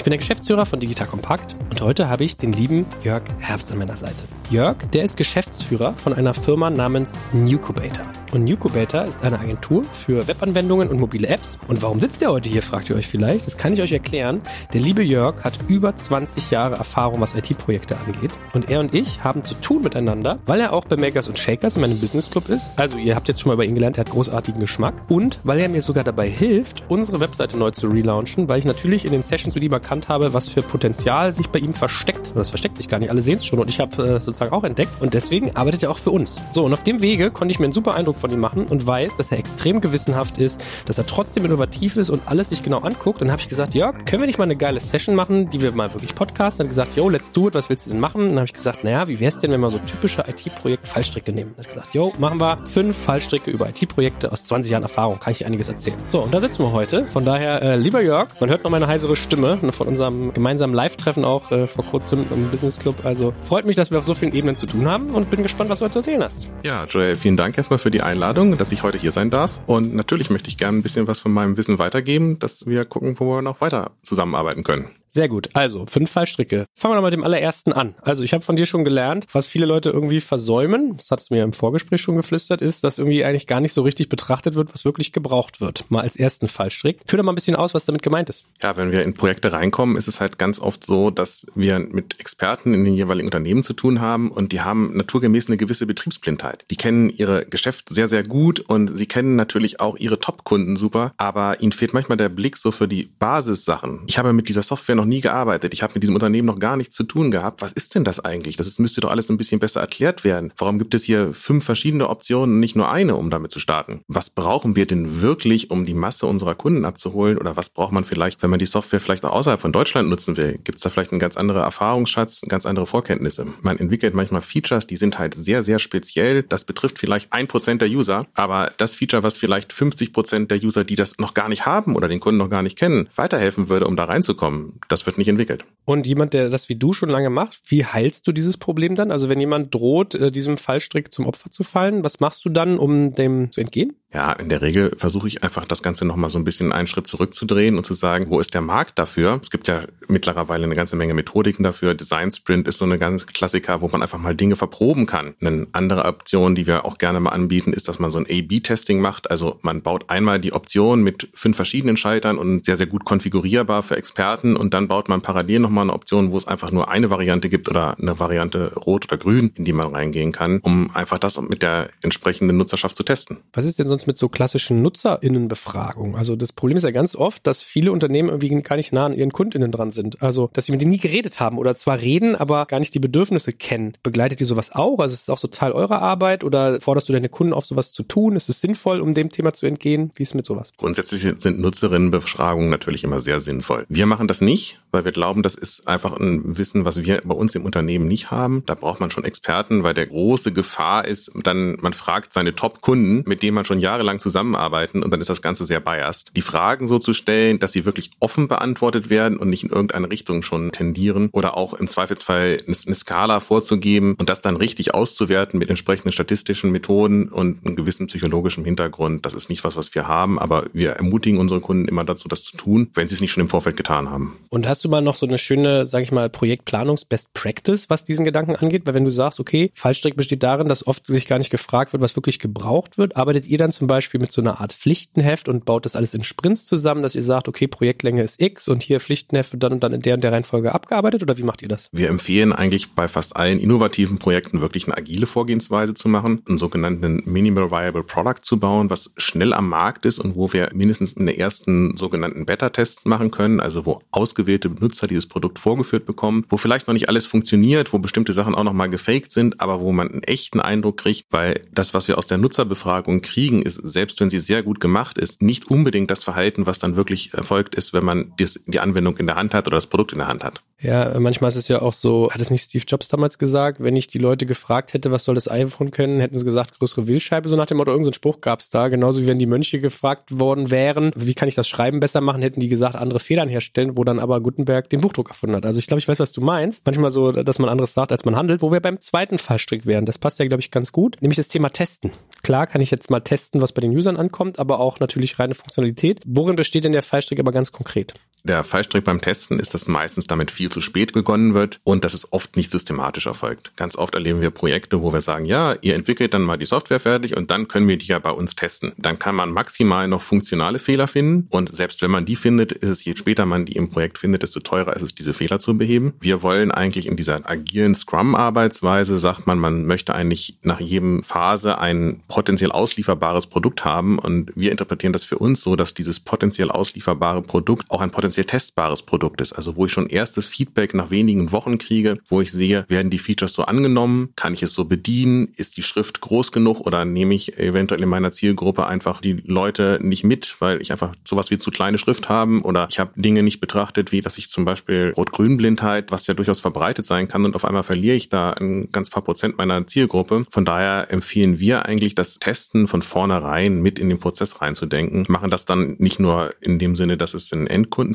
Ich 0.00 0.04
bin 0.04 0.12
der 0.12 0.18
Geschäftsführer 0.18 0.64
von 0.64 0.80
Digital 0.80 1.06
Kompakt 1.06 1.54
und 1.68 1.82
heute 1.82 2.08
habe 2.08 2.24
ich 2.24 2.34
den 2.34 2.54
lieben 2.54 2.86
Jörg 3.04 3.20
Herbst 3.38 3.70
an 3.70 3.76
meiner 3.76 3.98
Seite. 3.98 4.24
Jörg, 4.48 4.78
der 4.94 5.04
ist 5.04 5.18
Geschäftsführer 5.18 5.92
von 5.92 6.14
einer 6.14 6.32
Firma 6.32 6.70
namens 6.70 7.20
Newcubator. 7.34 8.06
Und 8.32 8.44
Newcubator 8.44 9.04
ist 9.04 9.22
eine 9.22 9.38
Agentur 9.38 9.84
für 9.84 10.26
Webanwendungen 10.26 10.88
und 10.88 10.98
mobile 10.98 11.28
Apps. 11.28 11.58
Und 11.68 11.82
warum 11.82 12.00
sitzt 12.00 12.22
er 12.22 12.30
heute 12.30 12.48
hier, 12.48 12.62
fragt 12.62 12.90
ihr 12.90 12.96
euch 12.96 13.06
vielleicht. 13.06 13.46
Das 13.46 13.56
kann 13.56 13.72
ich 13.72 13.82
euch 13.82 13.92
erklären. 13.92 14.40
Der 14.72 14.80
liebe 14.80 15.02
Jörg 15.02 15.44
hat 15.44 15.54
über 15.68 15.94
20 15.94 16.50
Jahre 16.50 16.76
Erfahrung, 16.76 17.20
was 17.20 17.34
IT-Projekte 17.34 17.96
angeht. 18.06 18.32
Und 18.52 18.70
er 18.70 18.80
und 18.80 18.94
ich 18.94 19.22
haben 19.22 19.42
zu 19.42 19.54
tun 19.54 19.82
miteinander, 19.82 20.38
weil 20.46 20.60
er 20.60 20.72
auch 20.72 20.84
bei 20.84 20.96
Makers 20.96 21.28
und 21.28 21.38
Shakers 21.38 21.76
in 21.76 21.82
meinem 21.82 21.98
Business 21.98 22.30
Club 22.30 22.48
ist. 22.48 22.72
Also 22.76 22.96
ihr 22.96 23.14
habt 23.14 23.28
jetzt 23.28 23.40
schon 23.40 23.50
mal 23.50 23.56
bei 23.56 23.64
ihm 23.64 23.74
gelernt, 23.74 23.98
er 23.98 24.00
hat 24.00 24.10
großartigen 24.10 24.60
Geschmack. 24.60 24.94
Und 25.08 25.38
weil 25.44 25.60
er 25.60 25.68
mir 25.68 25.82
sogar 25.82 26.04
dabei 26.04 26.28
hilft, 26.28 26.84
unsere 26.88 27.20
Webseite 27.20 27.56
neu 27.56 27.70
zu 27.70 27.88
relaunchen, 27.88 28.48
weil 28.48 28.58
ich 28.58 28.64
natürlich 28.64 29.04
in 29.04 29.12
den 29.12 29.22
Sessions 29.22 29.54
mit 29.54 29.62
ihm 29.64 29.72
erkannt 29.90 30.08
habe, 30.08 30.32
was 30.32 30.48
für 30.48 30.62
Potenzial 30.62 31.32
sich 31.32 31.48
bei 31.48 31.58
ihm 31.58 31.72
versteckt. 31.72 32.32
Das 32.36 32.50
versteckt 32.50 32.76
sich 32.76 32.86
gar 32.86 33.00
nicht, 33.00 33.10
alle 33.10 33.22
sehen 33.22 33.38
es 33.38 33.46
schon. 33.46 33.58
Und 33.58 33.68
ich 33.68 33.80
habe 33.80 33.96
äh, 34.00 34.20
sozusagen 34.20 34.52
auch 34.52 34.62
entdeckt 34.62 34.92
und 35.00 35.14
deswegen 35.14 35.56
arbeitet 35.56 35.82
er 35.82 35.90
auch 35.90 35.98
für 35.98 36.12
uns. 36.12 36.40
So, 36.52 36.64
und 36.64 36.72
auf 36.72 36.84
dem 36.84 37.00
Wege 37.00 37.32
konnte 37.32 37.50
ich 37.50 37.58
mir 37.58 37.64
einen 37.64 37.72
super 37.72 37.94
Eindruck 37.94 38.16
von 38.16 38.30
ihm 38.30 38.38
machen 38.38 38.66
und 38.66 38.86
weiß, 38.86 39.16
dass 39.16 39.32
er 39.32 39.38
extrem 39.38 39.80
gewissenhaft 39.80 40.38
ist, 40.38 40.62
dass 40.86 40.96
er 40.96 41.06
trotzdem 41.06 41.44
innovativ 41.44 41.96
ist 41.96 42.08
und 42.08 42.22
alles 42.26 42.50
sich 42.50 42.62
genau 42.62 42.78
anguckt. 42.78 43.20
Dann 43.20 43.32
habe 43.32 43.42
ich 43.42 43.48
gesagt, 43.48 43.74
Jörg, 43.74 44.04
können 44.04 44.22
wir 44.22 44.28
nicht 44.28 44.38
mal 44.38 44.44
eine 44.44 44.54
geile 44.54 44.78
Session 44.78 45.16
machen, 45.16 45.50
die 45.50 45.60
wir 45.60 45.72
mal 45.72 45.92
wirklich 45.92 46.14
podcasten? 46.14 46.58
Dann 46.58 46.68
gesagt, 46.68 46.94
yo, 46.94 47.08
let's 47.08 47.32
do 47.32 47.48
it, 47.48 47.54
was 47.54 47.68
willst 47.68 47.86
du 47.86 47.90
denn 47.90 48.00
machen? 48.00 48.28
dann 48.28 48.38
habe 48.38 48.46
ich 48.46 48.52
gesagt, 48.52 48.84
naja, 48.84 49.08
wie 49.08 49.18
wär's 49.18 49.38
denn, 49.38 49.50
wenn 49.50 49.60
wir 49.60 49.72
so 49.72 49.78
typische 49.78 50.24
IT-Projekt-Fallstricke 50.28 51.32
nehmen? 51.32 51.54
Dann 51.56 51.64
hat 51.64 51.74
gesagt, 51.74 51.94
yo, 51.94 52.12
machen 52.18 52.40
wir 52.40 52.58
fünf 52.66 52.96
Fallstricke 52.96 53.50
über 53.50 53.68
IT-Projekte 53.68 54.30
aus 54.30 54.44
20 54.46 54.70
Jahren 54.70 54.84
Erfahrung, 54.84 55.18
kann 55.18 55.32
ich 55.32 55.38
dir 55.38 55.46
einiges 55.46 55.68
erzählen. 55.68 55.96
So, 56.06 56.22
und 56.22 56.32
da 56.32 56.40
sitzen 56.40 56.62
wir 56.62 56.70
heute. 56.70 57.06
Von 57.06 57.24
daher, 57.24 57.60
äh, 57.62 57.76
lieber 57.76 58.00
Jörg, 58.02 58.28
man 58.40 58.50
hört 58.50 58.62
noch 58.62 58.70
meine 58.70 58.86
heisere 58.86 59.16
Stimme 59.16 59.58
von 59.80 59.88
unserem 59.88 60.34
gemeinsamen 60.34 60.74
Live-Treffen 60.74 61.24
auch 61.24 61.50
äh, 61.50 61.66
vor 61.66 61.86
kurzem 61.86 62.26
im 62.30 62.50
Business 62.50 62.78
Club. 62.78 62.96
Also 63.02 63.32
freut 63.40 63.64
mich, 63.64 63.76
dass 63.76 63.90
wir 63.90 63.96
auf 63.96 64.04
so 64.04 64.14
vielen 64.14 64.34
Ebenen 64.34 64.54
zu 64.54 64.66
tun 64.66 64.86
haben 64.86 65.14
und 65.14 65.30
bin 65.30 65.42
gespannt, 65.42 65.70
was 65.70 65.78
du 65.78 65.88
zu 65.88 66.00
erzählen 66.00 66.22
hast. 66.22 66.48
Ja, 66.62 66.84
Joel, 66.84 67.16
vielen 67.16 67.38
Dank 67.38 67.56
erstmal 67.56 67.78
für 67.78 67.90
die 67.90 68.02
Einladung, 68.02 68.58
dass 68.58 68.72
ich 68.72 68.82
heute 68.82 68.98
hier 68.98 69.10
sein 69.10 69.30
darf. 69.30 69.58
Und 69.64 69.94
natürlich 69.94 70.28
möchte 70.28 70.48
ich 70.48 70.58
gerne 70.58 70.76
ein 70.76 70.82
bisschen 70.82 71.06
was 71.06 71.18
von 71.18 71.32
meinem 71.32 71.56
Wissen 71.56 71.78
weitergeben, 71.78 72.38
dass 72.38 72.66
wir 72.66 72.84
gucken, 72.84 73.18
wo 73.18 73.36
wir 73.36 73.40
noch 73.40 73.62
weiter 73.62 73.92
zusammenarbeiten 74.02 74.64
können. 74.64 74.90
Sehr 75.12 75.28
gut. 75.28 75.48
Also, 75.54 75.86
fünf 75.88 76.08
Fallstricke. 76.08 76.66
Fangen 76.76 76.92
wir 76.92 76.96
doch 76.96 77.02
mal 77.02 77.08
mit 77.08 77.14
dem 77.14 77.24
allerersten 77.24 77.72
an. 77.72 77.96
Also, 78.00 78.22
ich 78.22 78.32
habe 78.32 78.44
von 78.44 78.54
dir 78.54 78.64
schon 78.64 78.84
gelernt, 78.84 79.26
was 79.32 79.48
viele 79.48 79.66
Leute 79.66 79.90
irgendwie 79.90 80.20
versäumen, 80.20 80.96
das 80.96 81.10
hat 81.10 81.20
es 81.20 81.30
mir 81.30 81.42
im 81.42 81.52
Vorgespräch 81.52 82.00
schon 82.00 82.14
geflüstert, 82.14 82.62
ist, 82.62 82.84
dass 82.84 82.98
irgendwie 82.98 83.24
eigentlich 83.24 83.48
gar 83.48 83.60
nicht 83.60 83.72
so 83.72 83.82
richtig 83.82 84.08
betrachtet 84.08 84.54
wird, 84.54 84.72
was 84.72 84.84
wirklich 84.84 85.10
gebraucht 85.10 85.60
wird. 85.60 85.84
Mal 85.88 86.02
als 86.02 86.14
ersten 86.14 86.46
Fallstrick. 86.46 87.00
Führ 87.06 87.16
doch 87.16 87.24
mal 87.24 87.32
ein 87.32 87.34
bisschen 87.34 87.56
aus, 87.56 87.74
was 87.74 87.86
damit 87.86 88.02
gemeint 88.02 88.30
ist. 88.30 88.44
Ja, 88.62 88.76
wenn 88.76 88.92
wir 88.92 89.02
in 89.02 89.14
Projekte 89.14 89.52
reinkommen, 89.52 89.96
ist 89.96 90.06
es 90.06 90.20
halt 90.20 90.38
ganz 90.38 90.60
oft 90.60 90.84
so, 90.86 91.10
dass 91.10 91.44
wir 91.56 91.80
mit 91.80 92.20
Experten 92.20 92.72
in 92.72 92.84
den 92.84 92.94
jeweiligen 92.94 93.26
Unternehmen 93.26 93.64
zu 93.64 93.72
tun 93.72 94.00
haben 94.00 94.30
und 94.30 94.52
die 94.52 94.60
haben 94.60 94.96
naturgemäß 94.96 95.48
eine 95.48 95.56
gewisse 95.56 95.86
Betriebsblindheit. 95.86 96.64
Die 96.70 96.76
kennen 96.76 97.10
ihre 97.10 97.46
Geschäft 97.46 97.88
sehr, 97.88 98.06
sehr 98.06 98.22
gut 98.22 98.60
und 98.60 98.96
sie 98.96 99.06
kennen 99.06 99.34
natürlich 99.34 99.80
auch 99.80 99.96
ihre 99.96 100.20
Top-Kunden 100.20 100.76
super, 100.76 101.14
aber 101.16 101.60
ihnen 101.60 101.72
fehlt 101.72 101.94
manchmal 101.94 102.16
der 102.16 102.28
Blick 102.28 102.56
so 102.56 102.70
für 102.70 102.86
die 102.86 103.10
Basissachen. 103.18 104.04
Ich 104.06 104.16
habe 104.16 104.32
mit 104.32 104.48
dieser 104.48 104.62
Software 104.62 104.99
noch 105.00 105.06
nie 105.06 105.22
gearbeitet. 105.22 105.72
Ich 105.72 105.82
habe 105.82 105.94
mit 105.94 106.02
diesem 106.02 106.14
Unternehmen 106.14 106.46
noch 106.46 106.58
gar 106.58 106.76
nichts 106.76 106.94
zu 106.94 107.04
tun 107.04 107.30
gehabt. 107.30 107.62
Was 107.62 107.72
ist 107.72 107.94
denn 107.94 108.04
das 108.04 108.20
eigentlich? 108.20 108.56
Das 108.56 108.66
ist, 108.66 108.78
müsste 108.78 109.00
doch 109.00 109.10
alles 109.10 109.30
ein 109.30 109.38
bisschen 109.38 109.58
besser 109.58 109.80
erklärt 109.80 110.24
werden. 110.24 110.52
Warum 110.58 110.78
gibt 110.78 110.94
es 110.94 111.04
hier 111.04 111.32
fünf 111.32 111.64
verschiedene 111.64 112.08
Optionen, 112.08 112.60
nicht 112.60 112.76
nur 112.76 112.90
eine, 112.90 113.16
um 113.16 113.30
damit 113.30 113.50
zu 113.50 113.58
starten? 113.58 114.02
Was 114.08 114.28
brauchen 114.30 114.76
wir 114.76 114.86
denn 114.86 115.22
wirklich, 115.22 115.70
um 115.70 115.86
die 115.86 115.94
Masse 115.94 116.26
unserer 116.26 116.54
Kunden 116.54 116.84
abzuholen? 116.84 117.38
Oder 117.38 117.56
was 117.56 117.70
braucht 117.70 117.92
man 117.92 118.04
vielleicht, 118.04 118.42
wenn 118.42 118.50
man 118.50 118.58
die 118.58 118.66
Software 118.66 119.00
vielleicht 119.00 119.24
auch 119.24 119.32
außerhalb 119.32 119.60
von 119.60 119.72
Deutschland 119.72 120.10
nutzen 120.10 120.36
will? 120.36 120.60
Gibt 120.62 120.76
es 120.76 120.82
da 120.82 120.90
vielleicht 120.90 121.12
einen 121.12 121.20
ganz 121.20 121.38
anderen 121.38 121.62
Erfahrungsschatz, 121.62 122.42
ganz 122.46 122.66
andere 122.66 122.86
Vorkenntnisse? 122.86 123.46
Man 123.62 123.78
entwickelt 123.78 124.14
manchmal 124.14 124.42
Features, 124.42 124.86
die 124.86 124.98
sind 124.98 125.18
halt 125.18 125.34
sehr, 125.34 125.62
sehr 125.62 125.78
speziell. 125.78 126.42
Das 126.42 126.66
betrifft 126.66 126.98
vielleicht 126.98 127.32
ein 127.32 127.46
Prozent 127.46 127.80
der 127.80 127.88
User, 127.88 128.26
aber 128.34 128.70
das 128.76 128.94
Feature, 128.94 129.22
was 129.22 129.38
vielleicht 129.38 129.72
50 129.72 130.12
Prozent 130.12 130.50
der 130.50 130.62
User, 130.62 130.84
die 130.84 130.96
das 130.96 131.18
noch 131.18 131.32
gar 131.32 131.48
nicht 131.48 131.64
haben 131.64 131.96
oder 131.96 132.08
den 132.08 132.20
Kunden 132.20 132.36
noch 132.36 132.50
gar 132.50 132.62
nicht 132.62 132.76
kennen, 132.76 133.08
weiterhelfen 133.16 133.70
würde, 133.70 133.86
um 133.86 133.96
da 133.96 134.04
reinzukommen, 134.04 134.78
das 134.90 135.06
wird 135.06 135.18
nicht 135.18 135.28
entwickelt. 135.28 135.64
Und 135.84 136.06
jemand, 136.06 136.34
der 136.34 136.50
das 136.50 136.68
wie 136.68 136.76
du 136.76 136.92
schon 136.92 137.08
lange 137.08 137.30
macht, 137.30 137.60
wie 137.66 137.84
heilst 137.84 138.26
du 138.26 138.32
dieses 138.32 138.56
Problem 138.56 138.94
dann? 138.96 139.10
Also 139.10 139.28
wenn 139.28 139.40
jemand 139.40 139.72
droht, 139.74 140.14
äh, 140.14 140.30
diesem 140.30 140.56
Fallstrick 140.56 141.12
zum 141.12 141.26
Opfer 141.26 141.50
zu 141.50 141.62
fallen, 141.62 142.04
was 142.04 142.20
machst 142.20 142.44
du 142.44 142.50
dann, 142.50 142.78
um 142.78 143.14
dem 143.14 143.50
zu 143.50 143.60
entgehen? 143.60 143.96
Ja, 144.12 144.32
in 144.32 144.48
der 144.48 144.60
Regel 144.60 144.92
versuche 144.96 145.28
ich 145.28 145.44
einfach 145.44 145.64
das 145.64 145.84
Ganze 145.84 146.04
nochmal 146.04 146.30
so 146.30 146.38
ein 146.38 146.44
bisschen 146.44 146.72
einen 146.72 146.88
Schritt 146.88 147.06
zurückzudrehen 147.06 147.76
und 147.76 147.86
zu 147.86 147.94
sagen, 147.94 148.26
wo 148.28 148.40
ist 148.40 148.54
der 148.54 148.60
Markt 148.60 148.98
dafür? 148.98 149.38
Es 149.40 149.50
gibt 149.50 149.68
ja 149.68 149.82
mittlerweile 150.08 150.64
eine 150.64 150.74
ganze 150.74 150.96
Menge 150.96 151.14
Methodiken 151.14 151.62
dafür. 151.62 151.94
Design 151.94 152.32
Sprint 152.32 152.66
ist 152.66 152.78
so 152.78 152.84
eine 152.84 152.98
ganz 152.98 153.26
Klassiker, 153.26 153.82
wo 153.82 153.88
man 153.88 154.02
einfach 154.02 154.18
mal 154.18 154.34
Dinge 154.34 154.56
verproben 154.56 155.06
kann. 155.06 155.34
Eine 155.40 155.68
andere 155.72 156.06
Option, 156.06 156.56
die 156.56 156.66
wir 156.66 156.84
auch 156.84 156.98
gerne 156.98 157.20
mal 157.20 157.30
anbieten, 157.30 157.72
ist, 157.72 157.88
dass 157.88 158.00
man 158.00 158.10
so 158.10 158.18
ein 158.18 158.26
A-B-Testing 158.26 159.00
macht. 159.00 159.30
Also 159.30 159.58
man 159.62 159.82
baut 159.82 160.10
einmal 160.10 160.40
die 160.40 160.52
Option 160.52 161.02
mit 161.02 161.28
fünf 161.32 161.54
verschiedenen 161.54 161.96
Schaltern 161.96 162.36
und 162.36 162.64
sehr, 162.64 162.76
sehr 162.76 162.86
gut 162.86 163.04
konfigurierbar 163.04 163.84
für 163.84 163.96
Experten 163.96 164.56
und 164.56 164.74
dann 164.74 164.88
baut 164.88 165.08
man 165.08 165.22
parallel 165.22 165.60
nochmal 165.60 165.84
eine 165.84 165.92
Option, 165.92 166.32
wo 166.32 166.36
es 166.36 166.48
einfach 166.48 166.72
nur 166.72 166.90
eine 166.90 167.10
Variante 167.10 167.48
gibt 167.48 167.68
oder 167.68 167.96
eine 168.00 168.18
Variante 168.18 168.74
rot 168.74 169.04
oder 169.04 169.18
grün, 169.18 169.52
in 169.56 169.64
die 169.64 169.72
man 169.72 169.94
reingehen 169.94 170.32
kann, 170.32 170.58
um 170.62 170.90
einfach 170.94 171.18
das 171.18 171.40
mit 171.40 171.62
der 171.62 171.90
entsprechenden 172.02 172.56
Nutzerschaft 172.56 172.96
zu 172.96 173.04
testen. 173.04 173.38
Was 173.52 173.64
ist 173.64 173.78
denn 173.78 173.88
sonst 174.00 174.06
mit 174.06 174.18
so 174.18 174.28
klassischen 174.28 174.82
NutzerInnenbefragungen? 174.82 176.16
Also 176.16 176.36
das 176.36 176.52
Problem 176.52 176.76
ist 176.76 176.84
ja 176.84 176.90
ganz 176.90 177.14
oft, 177.14 177.46
dass 177.46 177.62
viele 177.62 177.92
Unternehmen 177.92 178.28
irgendwie 178.28 178.48
gar 178.62 178.76
nicht 178.76 178.92
nah 178.92 179.06
an 179.06 179.14
ihren 179.14 179.32
KundInnen 179.32 179.70
dran 179.70 179.90
sind. 179.90 180.22
Also, 180.22 180.50
dass 180.52 180.66
sie 180.66 180.72
mit 180.72 180.80
denen 180.80 180.90
nie 180.90 180.98
geredet 180.98 181.40
haben 181.40 181.58
oder 181.58 181.74
zwar 181.74 182.00
reden, 182.00 182.34
aber 182.34 182.66
gar 182.66 182.80
nicht 182.80 182.94
die 182.94 182.98
Bedürfnisse 182.98 183.52
kennen. 183.52 183.96
Begleitet 184.02 184.40
ihr 184.40 184.46
sowas 184.46 184.72
auch? 184.72 184.98
Also 184.98 185.14
ist 185.14 185.22
es 185.22 185.30
auch 185.30 185.38
so 185.38 185.48
Teil 185.48 185.72
eurer 185.72 186.00
Arbeit 186.00 186.44
oder 186.44 186.80
forderst 186.80 187.08
du 187.08 187.12
deine 187.12 187.28
Kunden 187.28 187.52
auf, 187.52 187.66
sowas 187.66 187.92
zu 187.92 188.02
tun? 188.02 188.36
Ist 188.36 188.48
es 188.48 188.60
sinnvoll, 188.60 189.00
um 189.00 189.14
dem 189.14 189.30
Thema 189.30 189.52
zu 189.52 189.66
entgehen? 189.66 190.10
Wie 190.14 190.22
ist 190.22 190.30
es 190.30 190.34
mit 190.34 190.46
sowas? 190.46 190.72
Grundsätzlich 190.76 191.22
sind 191.38 191.60
Nutzerinnenbefragungen 191.60 192.70
natürlich 192.70 193.04
immer 193.04 193.20
sehr 193.20 193.40
sinnvoll. 193.40 193.84
Wir 193.88 194.06
machen 194.06 194.28
das 194.28 194.40
nicht, 194.40 194.80
weil 194.90 195.04
wir 195.04 195.12
glauben, 195.12 195.42
das 195.42 195.54
ist 195.54 195.86
einfach 195.86 196.18
ein 196.18 196.56
Wissen, 196.56 196.84
was 196.84 197.02
wir 197.02 197.20
bei 197.24 197.34
uns 197.34 197.54
im 197.54 197.64
Unternehmen 197.64 198.08
nicht 198.08 198.30
haben. 198.30 198.62
Da 198.66 198.74
braucht 198.74 199.00
man 199.00 199.10
schon 199.10 199.24
Experten, 199.24 199.82
weil 199.82 199.94
der 199.94 200.06
große 200.06 200.52
Gefahr 200.52 201.04
ist, 201.04 201.32
dann 201.42 201.76
man 201.80 201.92
fragt 201.92 202.32
seine 202.32 202.54
Top-Kunden, 202.54 203.22
mit 203.26 203.42
denen 203.42 203.54
man 203.54 203.64
schon 203.64 203.80
jahrelang 203.90 204.20
zusammenarbeiten 204.20 205.02
und 205.02 205.10
dann 205.10 205.20
ist 205.20 205.30
das 205.30 205.42
Ganze 205.42 205.64
sehr 205.64 205.80
biased. 205.80 206.30
Die 206.36 206.42
Fragen 206.42 206.86
so 206.86 206.98
zu 206.98 207.12
stellen, 207.12 207.58
dass 207.58 207.72
sie 207.72 207.84
wirklich 207.84 208.10
offen 208.20 208.46
beantwortet 208.46 209.10
werden 209.10 209.36
und 209.36 209.50
nicht 209.50 209.64
in 209.64 209.70
irgendeine 209.70 210.10
Richtung 210.10 210.42
schon 210.42 210.70
tendieren 210.70 211.28
oder 211.32 211.56
auch 211.56 211.74
im 211.74 211.88
Zweifelsfall 211.88 212.58
eine 212.66 212.94
Skala 212.94 213.40
vorzugeben 213.40 214.14
und 214.18 214.30
das 214.30 214.40
dann 214.40 214.56
richtig 214.56 214.94
auszuwerten 214.94 215.58
mit 215.58 215.70
entsprechenden 215.70 216.12
statistischen 216.12 216.70
Methoden 216.70 217.28
und 217.28 217.66
einem 217.66 217.74
gewissen 217.74 218.06
psychologischen 218.06 218.64
Hintergrund. 218.64 219.26
Das 219.26 219.34
ist 219.34 219.50
nicht 219.50 219.64
was, 219.64 219.76
was 219.76 219.92
wir 219.94 220.06
haben, 220.06 220.38
aber 220.38 220.66
wir 220.72 220.90
ermutigen 220.92 221.40
unsere 221.40 221.60
Kunden 221.60 221.88
immer 221.88 222.04
dazu, 222.04 222.28
das 222.28 222.44
zu 222.44 222.56
tun, 222.56 222.90
wenn 222.94 223.08
sie 223.08 223.16
es 223.16 223.20
nicht 223.20 223.32
schon 223.32 223.42
im 223.42 223.48
Vorfeld 223.48 223.76
getan 223.76 224.08
haben. 224.08 224.36
Und 224.50 224.68
hast 224.68 224.84
du 224.84 224.88
mal 224.88 225.00
noch 225.00 225.16
so 225.16 225.26
eine 225.26 225.38
schöne, 225.38 225.84
sag 225.86 226.02
ich 226.02 226.12
mal, 226.12 226.30
Projektplanungs-Best 226.30 227.32
Practice, 227.34 227.90
was 227.90 228.04
diesen 228.04 228.24
Gedanken 228.24 228.54
angeht? 228.54 228.82
Weil 228.86 228.94
wenn 228.94 229.04
du 229.04 229.10
sagst, 229.10 229.40
okay, 229.40 229.72
Fallstrick 229.74 230.16
besteht 230.16 230.42
darin, 230.44 230.68
dass 230.68 230.86
oft 230.86 231.06
sich 231.06 231.26
gar 231.26 231.38
nicht 231.38 231.50
gefragt 231.50 231.92
wird, 231.92 232.02
was 232.02 232.16
wirklich 232.16 232.38
gebraucht 232.38 232.98
wird, 232.98 233.16
arbeitet 233.16 233.48
ihr 233.48 233.58
dann 233.58 233.72
zum 233.80 233.86
Beispiel 233.86 234.20
mit 234.20 234.30
so 234.30 234.42
einer 234.42 234.60
Art 234.60 234.74
Pflichtenheft 234.74 235.48
und 235.48 235.64
baut 235.64 235.86
das 235.86 235.96
alles 235.96 236.12
in 236.12 236.22
Sprints 236.22 236.66
zusammen, 236.66 237.00
dass 237.02 237.14
ihr 237.14 237.22
sagt, 237.22 237.48
okay, 237.48 237.66
Projektlänge 237.66 238.22
ist 238.22 238.38
X 238.38 238.68
und 238.68 238.82
hier 238.82 239.00
Pflichtenheft 239.00 239.54
wird 239.54 239.62
dann 239.62 239.72
und 239.72 239.82
dann 239.82 239.94
in 239.94 240.02
der 240.02 240.16
und 240.16 240.22
der 240.22 240.32
Reihenfolge 240.32 240.74
abgearbeitet 240.74 241.22
oder 241.22 241.38
wie 241.38 241.44
macht 241.44 241.62
ihr 241.62 241.68
das? 241.68 241.88
Wir 241.90 242.10
empfehlen 242.10 242.52
eigentlich 242.52 242.90
bei 242.92 243.08
fast 243.08 243.36
allen 243.36 243.58
innovativen 243.58 244.18
Projekten 244.18 244.60
wirklich 244.60 244.86
eine 244.86 244.98
agile 244.98 245.26
Vorgehensweise 245.26 245.94
zu 245.94 246.10
machen, 246.10 246.42
einen 246.46 246.58
sogenannten 246.58 247.22
Minimal 247.24 247.70
Viable 247.70 248.02
Product 248.02 248.42
zu 248.42 248.58
bauen, 248.60 248.90
was 248.90 249.12
schnell 249.16 249.54
am 249.54 249.70
Markt 249.70 250.04
ist 250.04 250.18
und 250.18 250.36
wo 250.36 250.52
wir 250.52 250.68
mindestens 250.74 251.14
in 251.14 251.24
der 251.24 251.38
ersten 251.38 251.96
sogenannten 251.96 252.44
Beta-Tests 252.44 253.06
machen 253.06 253.30
können, 253.30 253.60
also 253.60 253.86
wo 253.86 254.02
ausgewählte 254.10 254.68
Benutzer 254.68 255.06
dieses 255.06 255.26
Produkt 255.26 255.58
vorgeführt 255.58 256.04
bekommen, 256.04 256.44
wo 256.50 256.58
vielleicht 256.58 256.86
noch 256.86 256.92
nicht 256.92 257.08
alles 257.08 257.24
funktioniert, 257.24 257.94
wo 257.94 257.98
bestimmte 257.98 258.34
Sachen 258.34 258.54
auch 258.54 258.64
noch 258.64 258.74
mal 258.74 258.90
gefaked 258.90 259.32
sind, 259.32 259.58
aber 259.62 259.80
wo 259.80 259.90
man 259.90 260.08
einen 260.08 260.22
echten 260.24 260.60
Eindruck 260.60 260.98
kriegt, 260.98 261.28
weil 261.30 261.62
das, 261.72 261.94
was 261.94 262.08
wir 262.08 262.18
aus 262.18 262.26
der 262.26 262.36
Nutzerbefragung 262.36 263.22
kriegen, 263.22 263.62
ist, 263.78 263.88
selbst 263.88 264.20
wenn 264.20 264.30
sie 264.30 264.38
sehr 264.38 264.62
gut 264.62 264.80
gemacht 264.80 265.18
ist, 265.18 265.42
nicht 265.42 265.70
unbedingt 265.70 266.10
das 266.10 266.24
Verhalten, 266.24 266.66
was 266.66 266.78
dann 266.78 266.96
wirklich 266.96 267.32
erfolgt 267.34 267.74
ist, 267.74 267.92
wenn 267.92 268.04
man 268.04 268.32
die 268.38 268.80
Anwendung 268.80 269.16
in 269.16 269.26
der 269.26 269.36
Hand 269.36 269.54
hat 269.54 269.66
oder 269.66 269.76
das 269.76 269.86
Produkt 269.86 270.12
in 270.12 270.18
der 270.18 270.28
Hand 270.28 270.44
hat. 270.44 270.62
Ja, 270.82 271.18
manchmal 271.20 271.48
ist 271.48 271.56
es 271.56 271.68
ja 271.68 271.82
auch 271.82 271.92
so, 271.92 272.30
hat 272.30 272.40
es 272.40 272.48
nicht 272.48 272.64
Steve 272.64 272.84
Jobs 272.86 273.08
damals 273.08 273.36
gesagt, 273.36 273.82
wenn 273.82 273.96
ich 273.96 274.06
die 274.06 274.18
Leute 274.18 274.46
gefragt 274.46 274.94
hätte, 274.94 275.10
was 275.10 275.24
soll 275.24 275.34
das 275.34 275.50
iPhone 275.50 275.90
können, 275.90 276.20
hätten 276.20 276.38
sie 276.38 276.44
gesagt, 276.44 276.78
größere 276.78 277.06
Wählscheibe, 277.06 277.50
so 277.50 277.56
nach 277.56 277.66
dem 277.66 277.76
Motto, 277.76 277.90
irgendein 277.90 278.14
Spruch 278.14 278.40
gab 278.40 278.60
es 278.60 278.70
da, 278.70 278.88
genauso 278.88 279.20
wie 279.20 279.26
wenn 279.26 279.38
die 279.38 279.44
Mönche 279.44 279.78
gefragt 279.78 280.38
worden 280.38 280.70
wären, 280.70 281.12
wie 281.16 281.34
kann 281.34 281.48
ich 281.48 281.54
das 281.54 281.68
Schreiben 281.68 282.00
besser 282.00 282.22
machen, 282.22 282.40
hätten 282.40 282.60
die 282.60 282.68
gesagt, 282.68 282.96
andere 282.96 283.20
Federn 283.20 283.50
herstellen, 283.50 283.98
wo 283.98 284.04
dann 284.04 284.18
aber 284.18 284.40
Gutenberg 284.40 284.88
den 284.88 285.02
Buchdruck 285.02 285.28
erfunden 285.28 285.56
hat. 285.56 285.66
Also 285.66 285.78
ich 285.78 285.86
glaube, 285.86 285.98
ich 285.98 286.08
weiß, 286.08 286.18
was 286.18 286.32
du 286.32 286.40
meinst. 286.40 286.86
Manchmal 286.86 287.10
so, 287.10 287.30
dass 287.30 287.58
man 287.58 287.68
anderes 287.68 287.92
sagt, 287.92 288.10
als 288.10 288.24
man 288.24 288.34
handelt, 288.34 288.62
wo 288.62 288.72
wir 288.72 288.80
beim 288.80 289.00
zweiten 289.00 289.36
Fallstrick 289.36 289.84
wären. 289.84 290.06
Das 290.06 290.16
passt 290.16 290.38
ja, 290.38 290.46
glaube 290.46 290.62
ich, 290.62 290.70
ganz 290.70 290.92
gut, 290.92 291.18
nämlich 291.20 291.36
das 291.36 291.48
Thema 291.48 291.68
Testen. 291.68 292.10
Klar 292.42 292.66
kann 292.66 292.80
ich 292.80 292.90
jetzt 292.90 293.10
mal 293.10 293.20
testen, 293.20 293.60
was 293.60 293.72
bei 293.72 293.80
den 293.80 293.96
Usern 293.96 294.16
ankommt, 294.16 294.58
aber 294.58 294.80
auch 294.80 295.00
natürlich 295.00 295.38
reine 295.38 295.54
Funktionalität. 295.54 296.20
Worin 296.26 296.56
besteht 296.56 296.84
denn 296.84 296.92
der 296.92 297.02
Fallstrick 297.02 297.40
aber 297.40 297.52
ganz 297.52 297.72
konkret? 297.72 298.14
Der 298.44 298.64
Fallstrick 298.64 299.04
beim 299.04 299.20
Testen 299.20 299.58
ist, 299.58 299.74
dass 299.74 299.88
meistens 299.88 300.26
damit 300.26 300.50
viel 300.50 300.70
zu 300.70 300.80
spät 300.80 301.12
begonnen 301.12 301.54
wird 301.54 301.80
und 301.84 302.04
dass 302.04 302.14
es 302.14 302.32
oft 302.32 302.56
nicht 302.56 302.70
systematisch 302.70 303.26
erfolgt. 303.26 303.72
Ganz 303.76 303.96
oft 303.96 304.14
erleben 304.14 304.40
wir 304.40 304.50
Projekte, 304.50 305.02
wo 305.02 305.12
wir 305.12 305.20
sagen, 305.20 305.44
ja, 305.44 305.76
ihr 305.82 305.94
entwickelt 305.94 306.34
dann 306.34 306.42
mal 306.42 306.56
die 306.56 306.66
Software 306.66 307.00
fertig 307.00 307.36
und 307.36 307.50
dann 307.50 307.68
können 307.68 307.86
wir 307.88 307.98
die 307.98 308.06
ja 308.06 308.18
bei 308.18 308.30
uns 308.30 308.56
testen. 308.56 308.92
Dann 308.96 309.18
kann 309.18 309.34
man 309.34 309.50
maximal 309.50 310.08
noch 310.08 310.22
funktionale 310.22 310.78
Fehler 310.78 311.06
finden 311.06 311.46
und 311.50 311.72
selbst 311.74 312.02
wenn 312.02 312.10
man 312.10 312.24
die 312.24 312.36
findet, 312.36 312.72
ist 312.72 312.88
es 312.88 313.04
je 313.04 313.14
später 313.16 313.46
man 313.46 313.66
die 313.66 313.72
im 313.72 313.90
Projekt 313.90 314.18
findet, 314.18 314.42
desto 314.42 314.60
teurer 314.60 314.96
ist 314.96 315.02
es, 315.02 315.14
diese 315.14 315.34
Fehler 315.34 315.58
zu 315.58 315.76
beheben. 315.76 316.14
Wir 316.20 316.42
wollen 316.42 316.70
eigentlich 316.70 317.06
in 317.06 317.16
dieser 317.16 317.48
agilen 317.48 317.94
Scrum-Arbeitsweise, 317.94 319.18
sagt 319.18 319.46
man, 319.46 319.58
man 319.58 319.84
möchte 319.84 320.14
eigentlich 320.14 320.58
nach 320.62 320.80
jedem 320.80 321.22
Phase 321.24 321.78
ein 321.78 322.22
potenziell 322.28 322.72
auslieferbares 322.72 323.48
Produkt 323.48 323.84
haben 323.84 324.18
und 324.18 324.50
wir 324.54 324.70
interpretieren 324.70 325.12
das 325.12 325.24
für 325.24 325.38
uns 325.38 325.60
so, 325.60 325.76
dass 325.76 325.94
dieses 325.94 326.20
potenziell 326.20 326.70
auslieferbare 326.70 327.42
Produkt 327.42 327.90
auch 327.90 328.00
ein 328.00 328.10
potenziell 328.10 328.29
testbares 328.30 329.02
Produkt 329.02 329.40
ist. 329.40 329.52
Also 329.52 329.76
wo 329.76 329.86
ich 329.86 329.92
schon 329.92 330.06
erstes 330.06 330.46
Feedback 330.46 330.94
nach 330.94 331.10
wenigen 331.10 331.52
Wochen 331.52 331.78
kriege, 331.78 332.18
wo 332.28 332.40
ich 332.40 332.52
sehe, 332.52 332.84
werden 332.88 333.10
die 333.10 333.18
Features 333.18 333.52
so 333.52 333.64
angenommen, 333.64 334.30
kann 334.36 334.54
ich 334.54 334.62
es 334.62 334.72
so 334.72 334.84
bedienen, 334.84 335.48
ist 335.56 335.76
die 335.76 335.82
Schrift 335.82 336.20
groß 336.20 336.52
genug? 336.52 336.80
Oder 336.80 337.04
nehme 337.04 337.34
ich 337.34 337.58
eventuell 337.58 338.02
in 338.02 338.08
meiner 338.08 338.32
Zielgruppe 338.32 338.86
einfach 338.86 339.20
die 339.20 339.42
Leute 339.44 339.98
nicht 340.02 340.24
mit, 340.24 340.56
weil 340.60 340.80
ich 340.80 340.92
einfach 340.92 341.14
sowas 341.26 341.50
wie 341.50 341.58
zu 341.58 341.70
kleine 341.70 341.98
Schrift 341.98 342.28
haben? 342.28 342.62
Oder 342.62 342.88
ich 342.90 342.98
habe 342.98 343.12
Dinge 343.16 343.42
nicht 343.42 343.60
betrachtet, 343.60 344.12
wie 344.12 344.20
dass 344.20 344.38
ich 344.38 344.50
zum 344.50 344.64
Beispiel 344.64 345.12
Rot-Grün-Blindheit, 345.16 346.10
was 346.12 346.26
ja 346.26 346.34
durchaus 346.34 346.60
verbreitet 346.60 347.04
sein 347.04 347.28
kann 347.28 347.44
und 347.44 347.54
auf 347.54 347.64
einmal 347.64 347.82
verliere 347.82 348.16
ich 348.16 348.28
da 348.28 348.52
ein 348.52 348.90
ganz 348.92 349.10
paar 349.10 349.22
Prozent 349.22 349.58
meiner 349.58 349.86
Zielgruppe. 349.86 350.44
Von 350.50 350.64
daher 350.64 351.08
empfehlen 351.10 351.58
wir 351.58 351.86
eigentlich 351.86 352.14
das 352.14 352.38
Testen 352.38 352.88
von 352.88 353.02
vornherein 353.02 353.80
mit 353.80 353.98
in 353.98 354.08
den 354.08 354.18
Prozess 354.18 354.60
reinzudenken, 354.60 355.24
machen 355.28 355.50
das 355.50 355.64
dann 355.64 355.96
nicht 355.98 356.20
nur 356.20 356.54
in 356.60 356.78
dem 356.78 356.96
Sinne, 356.96 357.16
dass 357.16 357.34
es 357.34 357.52
ein 357.52 357.66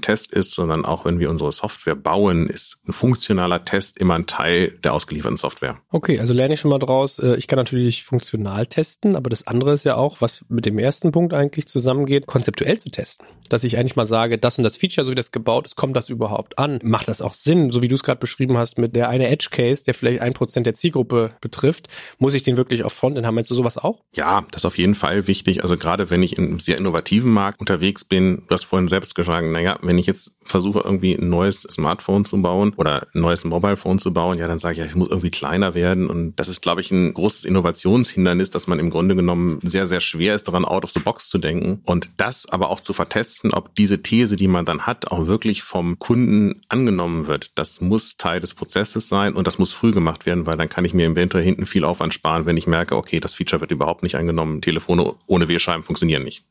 Endkundentest 0.05 0.31
ist, 0.31 0.51
sondern 0.51 0.85
auch 0.85 1.05
wenn 1.05 1.19
wir 1.19 1.29
unsere 1.29 1.51
Software 1.51 1.95
bauen, 1.95 2.47
ist 2.47 2.79
ein 2.87 2.93
funktionaler 2.93 3.65
Test 3.65 3.97
immer 3.97 4.15
ein 4.15 4.27
Teil 4.27 4.71
der 4.83 4.93
ausgelieferten 4.93 5.37
Software. 5.37 5.77
Okay, 5.89 6.19
also 6.19 6.33
lerne 6.33 6.53
ich 6.53 6.59
schon 6.59 6.71
mal 6.71 6.79
draus. 6.79 7.19
Äh, 7.19 7.35
ich 7.35 7.47
kann 7.47 7.57
natürlich 7.57 8.03
funktional 8.03 8.65
testen, 8.67 9.15
aber 9.15 9.29
das 9.29 9.47
andere 9.47 9.73
ist 9.73 9.85
ja 9.85 9.95
auch, 9.95 10.21
was 10.21 10.45
mit 10.49 10.65
dem 10.65 10.79
ersten 10.79 11.11
Punkt 11.11 11.33
eigentlich 11.33 11.67
zusammengeht, 11.67 12.27
konzeptuell 12.27 12.77
zu 12.77 12.89
testen. 12.89 13.27
Dass 13.49 13.63
ich 13.63 13.77
eigentlich 13.77 13.95
mal 13.95 14.05
sage, 14.05 14.37
das 14.37 14.57
und 14.57 14.63
das 14.63 14.77
Feature, 14.77 15.05
so 15.05 15.11
wie 15.11 15.15
das 15.15 15.31
gebaut 15.31 15.65
ist, 15.65 15.75
kommt 15.75 15.95
das 15.95 16.09
überhaupt 16.09 16.57
an? 16.57 16.79
Macht 16.83 17.07
das 17.07 17.21
auch 17.21 17.33
Sinn? 17.33 17.71
So 17.71 17.81
wie 17.81 17.87
du 17.87 17.95
es 17.95 18.03
gerade 18.03 18.19
beschrieben 18.19 18.57
hast, 18.57 18.77
mit 18.77 18.95
der 18.95 19.09
eine 19.09 19.27
Edge 19.27 19.47
Case, 19.51 19.83
der 19.85 19.93
vielleicht 19.93 20.21
ein 20.21 20.33
Prozent 20.33 20.65
der 20.65 20.73
Zielgruppe 20.73 21.31
betrifft, 21.41 21.87
muss 22.17 22.33
ich 22.33 22.43
den 22.43 22.57
wirklich 22.57 22.83
auf 22.83 22.93
Frontend 22.93 23.25
haben? 23.25 23.35
Meinst 23.35 23.51
du 23.51 23.55
sowas 23.55 23.77
auch? 23.77 24.01
Ja, 24.13 24.45
das 24.51 24.61
ist 24.61 24.65
auf 24.65 24.77
jeden 24.77 24.95
Fall 24.95 25.27
wichtig. 25.27 25.61
Also 25.61 25.77
gerade 25.77 26.09
wenn 26.09 26.23
ich 26.23 26.37
in 26.37 26.45
einem 26.45 26.59
sehr 26.59 26.77
innovativen 26.77 27.31
Markt 27.31 27.59
unterwegs 27.59 28.05
bin, 28.05 28.43
du 28.47 28.53
hast 28.53 28.65
vorhin 28.65 28.87
selbst 28.87 29.15
gesagt, 29.15 29.45
naja, 29.47 29.77
wenn 29.81 29.94
ich 29.97 30.05
jetzt 30.05 30.35
versuche 30.41 30.81
irgendwie 30.83 31.15
ein 31.15 31.29
neues 31.29 31.61
Smartphone 31.61 32.25
zu 32.25 32.41
bauen 32.41 32.73
oder 32.77 33.07
ein 33.13 33.21
neues 33.21 33.43
Mobile 33.43 33.77
Phone 33.77 33.99
zu 33.99 34.13
bauen, 34.13 34.37
ja, 34.37 34.47
dann 34.47 34.59
sage 34.59 34.73
ich, 34.73 34.79
ja, 34.79 34.85
es 34.85 34.95
muss 34.95 35.09
irgendwie 35.09 35.31
kleiner 35.31 35.73
werden. 35.73 36.07
Und 36.07 36.35
das 36.35 36.47
ist, 36.47 36.61
glaube 36.61 36.81
ich, 36.81 36.91
ein 36.91 37.13
großes 37.13 37.45
Innovationshindernis, 37.45 38.49
dass 38.49 38.67
man 38.67 38.79
im 38.79 38.89
Grunde 38.89 39.15
genommen 39.15 39.59
sehr, 39.61 39.87
sehr 39.87 39.99
schwer 39.99 40.35
ist, 40.35 40.47
daran 40.47 40.65
out 40.65 40.83
of 40.83 40.91
the 40.91 40.99
box 40.99 41.29
zu 41.29 41.37
denken. 41.37 41.81
Und 41.85 42.09
das 42.17 42.47
aber 42.47 42.69
auch 42.69 42.79
zu 42.79 42.93
vertesten, 42.93 43.51
ob 43.53 43.75
diese 43.75 44.01
These, 44.01 44.35
die 44.35 44.47
man 44.47 44.65
dann 44.65 44.85
hat, 44.85 45.11
auch 45.11 45.27
wirklich 45.27 45.63
vom 45.63 45.99
Kunden 45.99 46.61
angenommen 46.69 47.27
wird. 47.27 47.57
Das 47.57 47.81
muss 47.81 48.17
Teil 48.17 48.39
des 48.39 48.53
Prozesses 48.53 49.07
sein 49.07 49.33
und 49.33 49.47
das 49.47 49.59
muss 49.59 49.71
früh 49.71 49.91
gemacht 49.91 50.25
werden, 50.25 50.45
weil 50.45 50.57
dann 50.57 50.69
kann 50.69 50.85
ich 50.85 50.93
mir 50.93 51.07
eventuell 51.07 51.43
hinten 51.43 51.65
viel 51.65 51.85
Aufwand 51.85 52.13
sparen, 52.13 52.45
wenn 52.45 52.57
ich 52.57 52.67
merke, 52.67 52.95
okay, 52.95 53.19
das 53.19 53.33
Feature 53.33 53.61
wird 53.61 53.71
überhaupt 53.71 54.03
nicht 54.03 54.15
angenommen. 54.15 54.61
Telefone 54.61 55.13
ohne 55.27 55.47
Wählscheiben 55.47 55.83
funktionieren 55.83 56.23
nicht. 56.23 56.45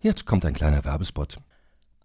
Jetzt 0.00 0.26
kommt 0.26 0.44
ein 0.44 0.54
kleiner 0.54 0.84
Werbespot. 0.84 1.38